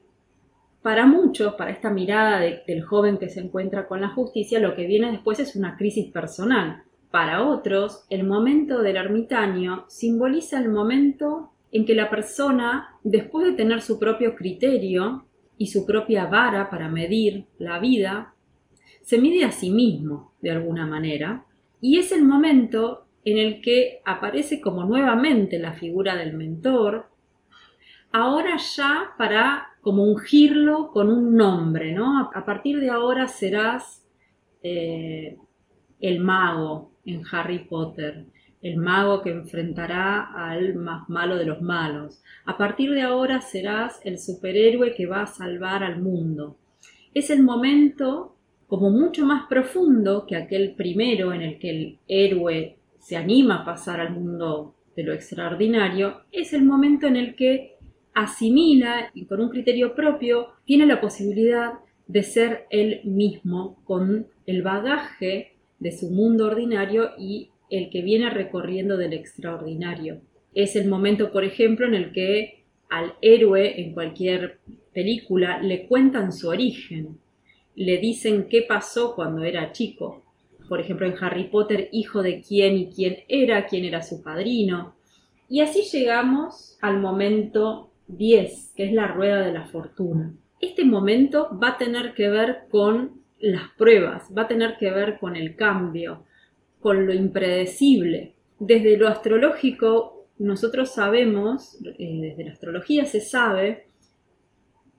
Para 0.88 1.04
muchos, 1.04 1.52
para 1.52 1.70
esta 1.70 1.90
mirada 1.90 2.40
del 2.40 2.82
joven 2.82 3.18
que 3.18 3.28
se 3.28 3.40
encuentra 3.40 3.86
con 3.86 4.00
la 4.00 4.08
justicia, 4.08 4.58
lo 4.58 4.74
que 4.74 4.86
viene 4.86 5.10
después 5.12 5.38
es 5.38 5.54
una 5.54 5.76
crisis 5.76 6.10
personal. 6.10 6.82
Para 7.10 7.44
otros, 7.46 8.06
el 8.08 8.24
momento 8.24 8.80
del 8.80 8.96
ermitaño 8.96 9.84
simboliza 9.88 10.58
el 10.58 10.70
momento 10.70 11.52
en 11.72 11.84
que 11.84 11.94
la 11.94 12.08
persona, 12.08 12.96
después 13.04 13.44
de 13.44 13.52
tener 13.52 13.82
su 13.82 13.98
propio 13.98 14.34
criterio 14.34 15.26
y 15.58 15.66
su 15.66 15.84
propia 15.84 16.24
vara 16.24 16.70
para 16.70 16.88
medir 16.88 17.44
la 17.58 17.78
vida, 17.80 18.32
se 19.02 19.18
mide 19.18 19.44
a 19.44 19.52
sí 19.52 19.68
mismo, 19.68 20.32
de 20.40 20.52
alguna 20.52 20.86
manera, 20.86 21.44
y 21.82 21.98
es 21.98 22.12
el 22.12 22.24
momento 22.24 23.04
en 23.26 23.36
el 23.36 23.60
que 23.60 24.00
aparece 24.06 24.62
como 24.62 24.84
nuevamente 24.84 25.58
la 25.58 25.74
figura 25.74 26.16
del 26.16 26.32
mentor, 26.32 27.10
ahora 28.10 28.56
ya 28.56 29.10
para 29.18 29.67
como 29.80 30.04
ungirlo 30.04 30.90
con 30.90 31.08
un 31.08 31.36
nombre, 31.36 31.92
¿no? 31.92 32.30
A 32.34 32.44
partir 32.44 32.80
de 32.80 32.90
ahora 32.90 33.28
serás 33.28 34.04
eh, 34.62 35.38
el 36.00 36.20
mago 36.20 36.92
en 37.04 37.22
Harry 37.30 37.60
Potter, 37.60 38.26
el 38.60 38.76
mago 38.76 39.22
que 39.22 39.30
enfrentará 39.30 40.32
al 40.34 40.74
más 40.74 41.08
malo 41.08 41.36
de 41.36 41.46
los 41.46 41.62
malos. 41.62 42.22
A 42.44 42.56
partir 42.56 42.90
de 42.90 43.02
ahora 43.02 43.40
serás 43.40 44.00
el 44.04 44.18
superhéroe 44.18 44.94
que 44.94 45.06
va 45.06 45.22
a 45.22 45.26
salvar 45.26 45.82
al 45.84 46.00
mundo. 46.00 46.56
Es 47.14 47.30
el 47.30 47.42
momento 47.42 48.34
como 48.66 48.90
mucho 48.90 49.24
más 49.24 49.46
profundo 49.46 50.26
que 50.26 50.36
aquel 50.36 50.74
primero 50.74 51.32
en 51.32 51.42
el 51.42 51.58
que 51.58 51.70
el 51.70 51.98
héroe 52.06 52.76
se 52.98 53.16
anima 53.16 53.56
a 53.56 53.64
pasar 53.64 54.00
al 54.00 54.12
mundo 54.12 54.74
de 54.94 55.04
lo 55.04 55.14
extraordinario, 55.14 56.22
es 56.32 56.52
el 56.52 56.64
momento 56.64 57.06
en 57.06 57.16
el 57.16 57.34
que 57.34 57.77
asimila 58.18 59.10
y 59.14 59.26
con 59.26 59.40
un 59.40 59.48
criterio 59.48 59.94
propio 59.94 60.48
tiene 60.64 60.86
la 60.86 61.00
posibilidad 61.00 61.74
de 62.08 62.22
ser 62.24 62.66
él 62.70 63.00
mismo 63.04 63.80
con 63.84 64.26
el 64.46 64.62
bagaje 64.62 65.52
de 65.78 65.92
su 65.92 66.10
mundo 66.10 66.46
ordinario 66.46 67.10
y 67.16 67.50
el 67.70 67.90
que 67.90 68.02
viene 68.02 68.28
recorriendo 68.30 68.96
del 68.96 69.12
extraordinario. 69.12 70.20
Es 70.52 70.74
el 70.74 70.88
momento, 70.88 71.30
por 71.30 71.44
ejemplo, 71.44 71.86
en 71.86 71.94
el 71.94 72.12
que 72.12 72.64
al 72.90 73.14
héroe 73.20 73.80
en 73.80 73.92
cualquier 73.92 74.58
película 74.92 75.62
le 75.62 75.86
cuentan 75.86 76.32
su 76.32 76.48
origen, 76.48 77.18
le 77.76 77.98
dicen 77.98 78.48
qué 78.50 78.62
pasó 78.62 79.14
cuando 79.14 79.44
era 79.44 79.70
chico. 79.70 80.24
Por 80.68 80.80
ejemplo, 80.80 81.06
en 81.06 81.14
Harry 81.20 81.44
Potter, 81.44 81.88
hijo 81.92 82.22
de 82.22 82.40
quién 82.40 82.76
y 82.76 82.90
quién 82.90 83.18
era, 83.28 83.66
quién 83.66 83.84
era 83.84 84.02
su 84.02 84.22
padrino. 84.24 84.96
Y 85.48 85.60
así 85.60 85.82
llegamos 85.82 86.76
al 86.80 86.98
momento 86.98 87.87
10, 88.08 88.72
que 88.76 88.84
es 88.84 88.92
la 88.92 89.08
rueda 89.08 89.40
de 89.40 89.52
la 89.52 89.66
fortuna. 89.66 90.34
Este 90.60 90.84
momento 90.84 91.56
va 91.62 91.70
a 91.70 91.78
tener 91.78 92.14
que 92.14 92.28
ver 92.28 92.64
con 92.70 93.22
las 93.38 93.70
pruebas, 93.76 94.28
va 94.36 94.42
a 94.42 94.48
tener 94.48 94.76
que 94.78 94.90
ver 94.90 95.18
con 95.18 95.36
el 95.36 95.54
cambio, 95.54 96.24
con 96.80 97.06
lo 97.06 97.14
impredecible. 97.14 98.34
Desde 98.58 98.96
lo 98.96 99.08
astrológico, 99.08 100.26
nosotros 100.38 100.90
sabemos, 100.90 101.78
eh, 101.98 102.18
desde 102.20 102.44
la 102.44 102.52
astrología 102.52 103.04
se 103.04 103.20
sabe, 103.20 103.86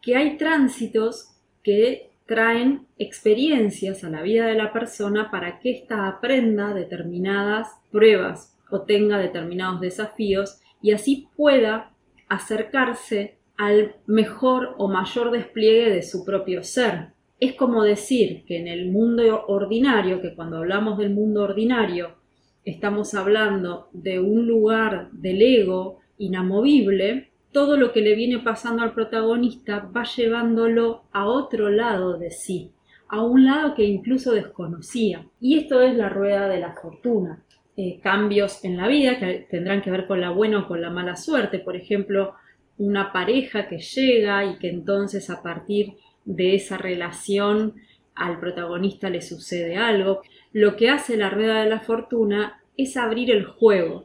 que 0.01 0.15
hay 0.15 0.37
tránsitos 0.37 1.35
que 1.63 2.09
traen 2.25 2.85
experiencias 2.97 4.03
a 4.03 4.09
la 4.09 4.21
vida 4.21 4.45
de 4.45 4.55
la 4.55 4.71
persona 4.71 5.31
para 5.31 5.59
que 5.59 5.71
ésta 5.71 6.07
aprenda 6.07 6.73
determinadas 6.73 7.67
pruebas 7.91 8.55
o 8.69 8.81
tenga 8.81 9.17
determinados 9.17 9.81
desafíos 9.81 10.61
y 10.81 10.91
así 10.91 11.27
pueda 11.35 11.91
acercarse 12.29 13.39
al 13.57 13.95
mejor 14.07 14.75
o 14.77 14.87
mayor 14.87 15.31
despliegue 15.31 15.89
de 15.89 16.03
su 16.03 16.23
propio 16.23 16.63
ser. 16.63 17.09
Es 17.39 17.55
como 17.55 17.83
decir 17.83 18.43
que 18.45 18.57
en 18.57 18.67
el 18.67 18.89
mundo 18.91 19.45
ordinario, 19.47 20.21
que 20.21 20.33
cuando 20.33 20.57
hablamos 20.57 20.97
del 20.97 21.09
mundo 21.09 21.43
ordinario, 21.43 22.15
estamos 22.63 23.13
hablando 23.13 23.89
de 23.91 24.19
un 24.19 24.47
lugar 24.47 25.09
del 25.11 25.41
ego 25.41 25.99
inamovible, 26.17 27.29
todo 27.51 27.77
lo 27.77 27.91
que 27.91 28.01
le 28.01 28.15
viene 28.15 28.39
pasando 28.39 28.83
al 28.83 28.93
protagonista 28.93 29.89
va 29.95 30.03
llevándolo 30.03 31.03
a 31.11 31.27
otro 31.27 31.69
lado 31.69 32.17
de 32.17 32.29
sí, 32.29 32.71
a 33.07 33.23
un 33.23 33.45
lado 33.45 33.73
que 33.73 33.85
incluso 33.85 34.33
desconocía. 34.33 35.25
Y 35.41 35.57
esto 35.57 35.81
es 35.81 35.95
la 35.95 36.09
rueda 36.09 36.47
de 36.47 36.59
la 36.59 36.73
fortuna. 36.73 37.43
Eh, 37.81 38.01
cambios 38.03 38.65
en 38.65 38.75
la 38.75 38.89
vida 38.89 39.17
que 39.19 39.47
tendrán 39.49 39.81
que 39.81 39.89
ver 39.89 40.05
con 40.05 40.19
la 40.19 40.31
buena 40.31 40.59
o 40.59 40.67
con 40.67 40.81
la 40.81 40.89
mala 40.89 41.15
suerte. 41.15 41.59
Por 41.59 41.77
ejemplo, 41.77 42.33
una 42.77 43.13
pareja 43.13 43.69
que 43.69 43.77
llega 43.77 44.43
y 44.43 44.57
que 44.57 44.67
entonces 44.67 45.29
a 45.29 45.41
partir 45.41 45.93
de 46.25 46.55
esa 46.55 46.77
relación 46.77 47.75
al 48.15 48.37
protagonista 48.37 49.09
le 49.09 49.21
sucede 49.21 49.77
algo. 49.77 50.23
Lo 50.51 50.75
que 50.75 50.89
hace 50.89 51.15
la 51.15 51.29
rueda 51.29 51.63
de 51.63 51.69
la 51.69 51.79
fortuna 51.79 52.61
es 52.75 52.97
abrir 52.97 53.31
el 53.31 53.45
juego, 53.45 54.03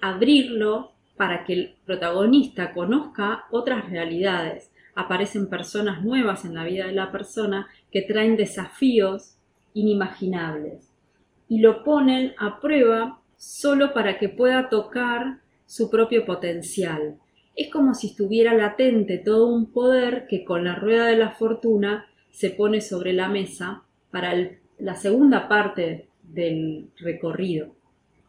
abrirlo 0.00 0.90
para 1.16 1.44
que 1.44 1.52
el 1.52 1.74
protagonista 1.84 2.72
conozca 2.72 3.44
otras 3.52 3.88
realidades. 3.90 4.72
Aparecen 4.96 5.48
personas 5.48 6.02
nuevas 6.02 6.44
en 6.44 6.56
la 6.56 6.64
vida 6.64 6.88
de 6.88 6.94
la 6.94 7.12
persona 7.12 7.68
que 7.92 8.02
traen 8.02 8.36
desafíos 8.36 9.36
inimaginables 9.72 10.93
y 11.54 11.60
lo 11.60 11.84
ponen 11.84 12.34
a 12.36 12.58
prueba 12.58 13.20
solo 13.36 13.94
para 13.94 14.18
que 14.18 14.28
pueda 14.28 14.68
tocar 14.68 15.38
su 15.66 15.88
propio 15.88 16.26
potencial. 16.26 17.20
Es 17.54 17.70
como 17.70 17.94
si 17.94 18.08
estuviera 18.08 18.54
latente 18.54 19.18
todo 19.18 19.46
un 19.46 19.70
poder 19.70 20.26
que 20.28 20.44
con 20.44 20.64
la 20.64 20.74
rueda 20.74 21.06
de 21.06 21.16
la 21.16 21.30
fortuna 21.30 22.06
se 22.32 22.50
pone 22.50 22.80
sobre 22.80 23.12
la 23.12 23.28
mesa 23.28 23.84
para 24.10 24.34
la 24.80 24.96
segunda 24.96 25.46
parte 25.46 26.08
del 26.24 26.90
recorrido. 26.98 27.76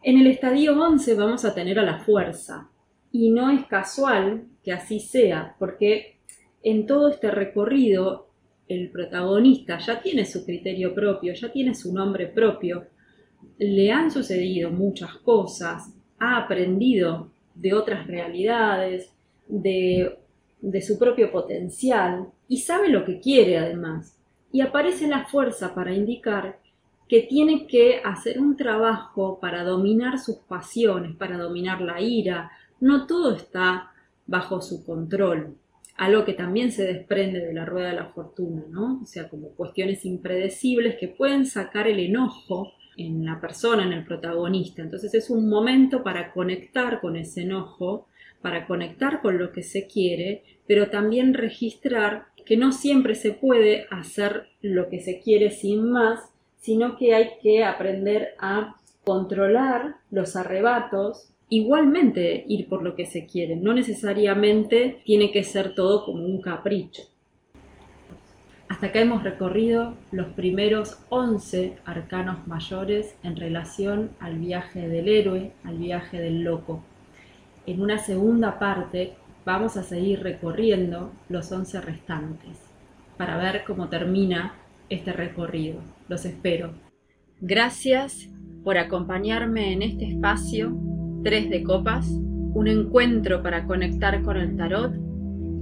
En 0.03 0.19
el 0.19 0.27
estadio 0.27 0.79
11 0.79 1.15
vamos 1.15 1.45
a 1.45 1.55
tener 1.55 1.79
a 1.79 1.83
la 1.83 1.97
fuerza 1.97 2.69
y 3.11 3.31
no 3.31 3.49
es 3.49 3.65
casual 3.65 4.43
que 4.63 4.71
así 4.71 4.99
sea 4.99 5.55
porque 5.57 6.19
en 6.61 6.85
todo 6.85 7.09
este 7.09 7.31
recorrido 7.31 8.27
el 8.67 8.91
protagonista 8.91 9.79
ya 9.79 9.99
tiene 9.99 10.25
su 10.25 10.45
criterio 10.45 10.93
propio, 10.93 11.33
ya 11.33 11.51
tiene 11.51 11.73
su 11.73 11.91
nombre 11.91 12.27
propio 12.27 12.85
le 13.57 13.91
han 13.91 14.11
sucedido 14.11 14.71
muchas 14.71 15.15
cosas, 15.15 15.93
ha 16.19 16.37
aprendido 16.37 17.31
de 17.53 17.73
otras 17.73 18.07
realidades, 18.07 19.11
de, 19.47 20.17
de 20.61 20.81
su 20.81 20.97
propio 20.97 21.31
potencial 21.31 22.27
y 22.47 22.57
sabe 22.57 22.89
lo 22.89 23.05
que 23.05 23.19
quiere 23.19 23.57
además. 23.57 24.17
Y 24.51 24.61
aparece 24.61 25.07
la 25.07 25.25
fuerza 25.25 25.73
para 25.73 25.93
indicar 25.93 26.59
que 27.07 27.21
tiene 27.21 27.67
que 27.67 28.01
hacer 28.03 28.39
un 28.39 28.57
trabajo 28.57 29.39
para 29.39 29.63
dominar 29.63 30.17
sus 30.19 30.37
pasiones, 30.37 31.15
para 31.15 31.37
dominar 31.37 31.81
la 31.81 32.01
ira. 32.01 32.51
No 32.79 33.05
todo 33.05 33.35
está 33.35 33.91
bajo 34.25 34.61
su 34.61 34.83
control. 34.85 35.55
Algo 35.97 36.25
que 36.25 36.33
también 36.33 36.71
se 36.71 36.83
desprende 36.83 37.39
de 37.39 37.53
la 37.53 37.65
rueda 37.65 37.89
de 37.89 37.95
la 37.95 38.07
fortuna, 38.07 38.63
¿no? 38.69 39.01
O 39.03 39.05
sea, 39.05 39.29
como 39.29 39.49
cuestiones 39.49 40.03
impredecibles 40.05 40.97
que 40.97 41.07
pueden 41.07 41.45
sacar 41.45 41.87
el 41.87 41.99
enojo 41.99 42.73
en 42.97 43.25
la 43.25 43.39
persona, 43.39 43.83
en 43.83 43.93
el 43.93 44.05
protagonista. 44.05 44.81
Entonces 44.81 45.13
es 45.13 45.29
un 45.29 45.49
momento 45.49 46.03
para 46.03 46.31
conectar 46.31 47.01
con 47.01 47.15
ese 47.15 47.43
enojo, 47.43 48.07
para 48.41 48.67
conectar 48.67 49.21
con 49.21 49.37
lo 49.37 49.51
que 49.51 49.63
se 49.63 49.87
quiere, 49.87 50.43
pero 50.67 50.89
también 50.89 51.33
registrar 51.33 52.27
que 52.45 52.57
no 52.57 52.71
siempre 52.71 53.15
se 53.15 53.31
puede 53.31 53.87
hacer 53.89 54.47
lo 54.61 54.89
que 54.89 54.99
se 54.99 55.19
quiere 55.19 55.49
sin 55.49 55.89
más, 55.89 56.19
sino 56.57 56.97
que 56.97 57.15
hay 57.15 57.31
que 57.41 57.63
aprender 57.63 58.35
a 58.39 58.75
controlar 59.03 59.95
los 60.11 60.35
arrebatos, 60.35 61.31
igualmente 61.49 62.43
ir 62.47 62.67
por 62.67 62.83
lo 62.83 62.95
que 62.95 63.05
se 63.05 63.25
quiere, 63.25 63.55
no 63.55 63.73
necesariamente 63.73 65.01
tiene 65.05 65.31
que 65.31 65.43
ser 65.43 65.75
todo 65.75 66.05
como 66.05 66.25
un 66.25 66.41
capricho. 66.41 67.03
Hasta 68.85 68.99
acá 68.99 69.07
hemos 69.07 69.23
recorrido 69.23 69.95
los 70.11 70.27
primeros 70.27 70.99
11 71.09 71.73
arcanos 71.85 72.45
mayores 72.45 73.15
en 73.23 73.35
relación 73.35 74.11
al 74.19 74.37
viaje 74.37 74.87
del 74.87 75.07
héroe, 75.07 75.53
al 75.63 75.79
viaje 75.79 76.19
del 76.19 76.43
loco. 76.43 76.83
En 77.65 77.81
una 77.81 77.97
segunda 77.97 78.59
parte 78.59 79.13
vamos 79.43 79.75
a 79.75 79.81
seguir 79.81 80.21
recorriendo 80.21 81.11
los 81.29 81.51
11 81.51 81.81
restantes 81.81 82.61
para 83.17 83.37
ver 83.37 83.63
cómo 83.65 83.89
termina 83.89 84.53
este 84.87 85.13
recorrido. 85.13 85.79
Los 86.07 86.23
espero. 86.25 86.69
Gracias 87.41 88.29
por 88.63 88.77
acompañarme 88.77 89.73
en 89.73 89.81
este 89.81 90.09
espacio 90.09 90.77
3 91.23 91.49
de 91.49 91.63
copas, 91.63 92.07
un 92.07 92.67
encuentro 92.67 93.41
para 93.41 93.65
conectar 93.65 94.21
con 94.21 94.37
el 94.37 94.55
tarot, 94.55 94.93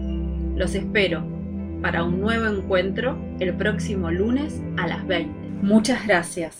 Los 0.57 0.75
espero 0.75 1.25
para 1.81 2.05
un 2.05 2.21
nuevo 2.21 2.47
encuentro 2.47 3.17
el 3.41 3.55
próximo 3.55 4.11
lunes 4.11 4.63
a 4.77 4.89
las 4.89 5.07
20. 5.07 5.33
Muchas 5.63 6.07
gracias. 6.07 6.53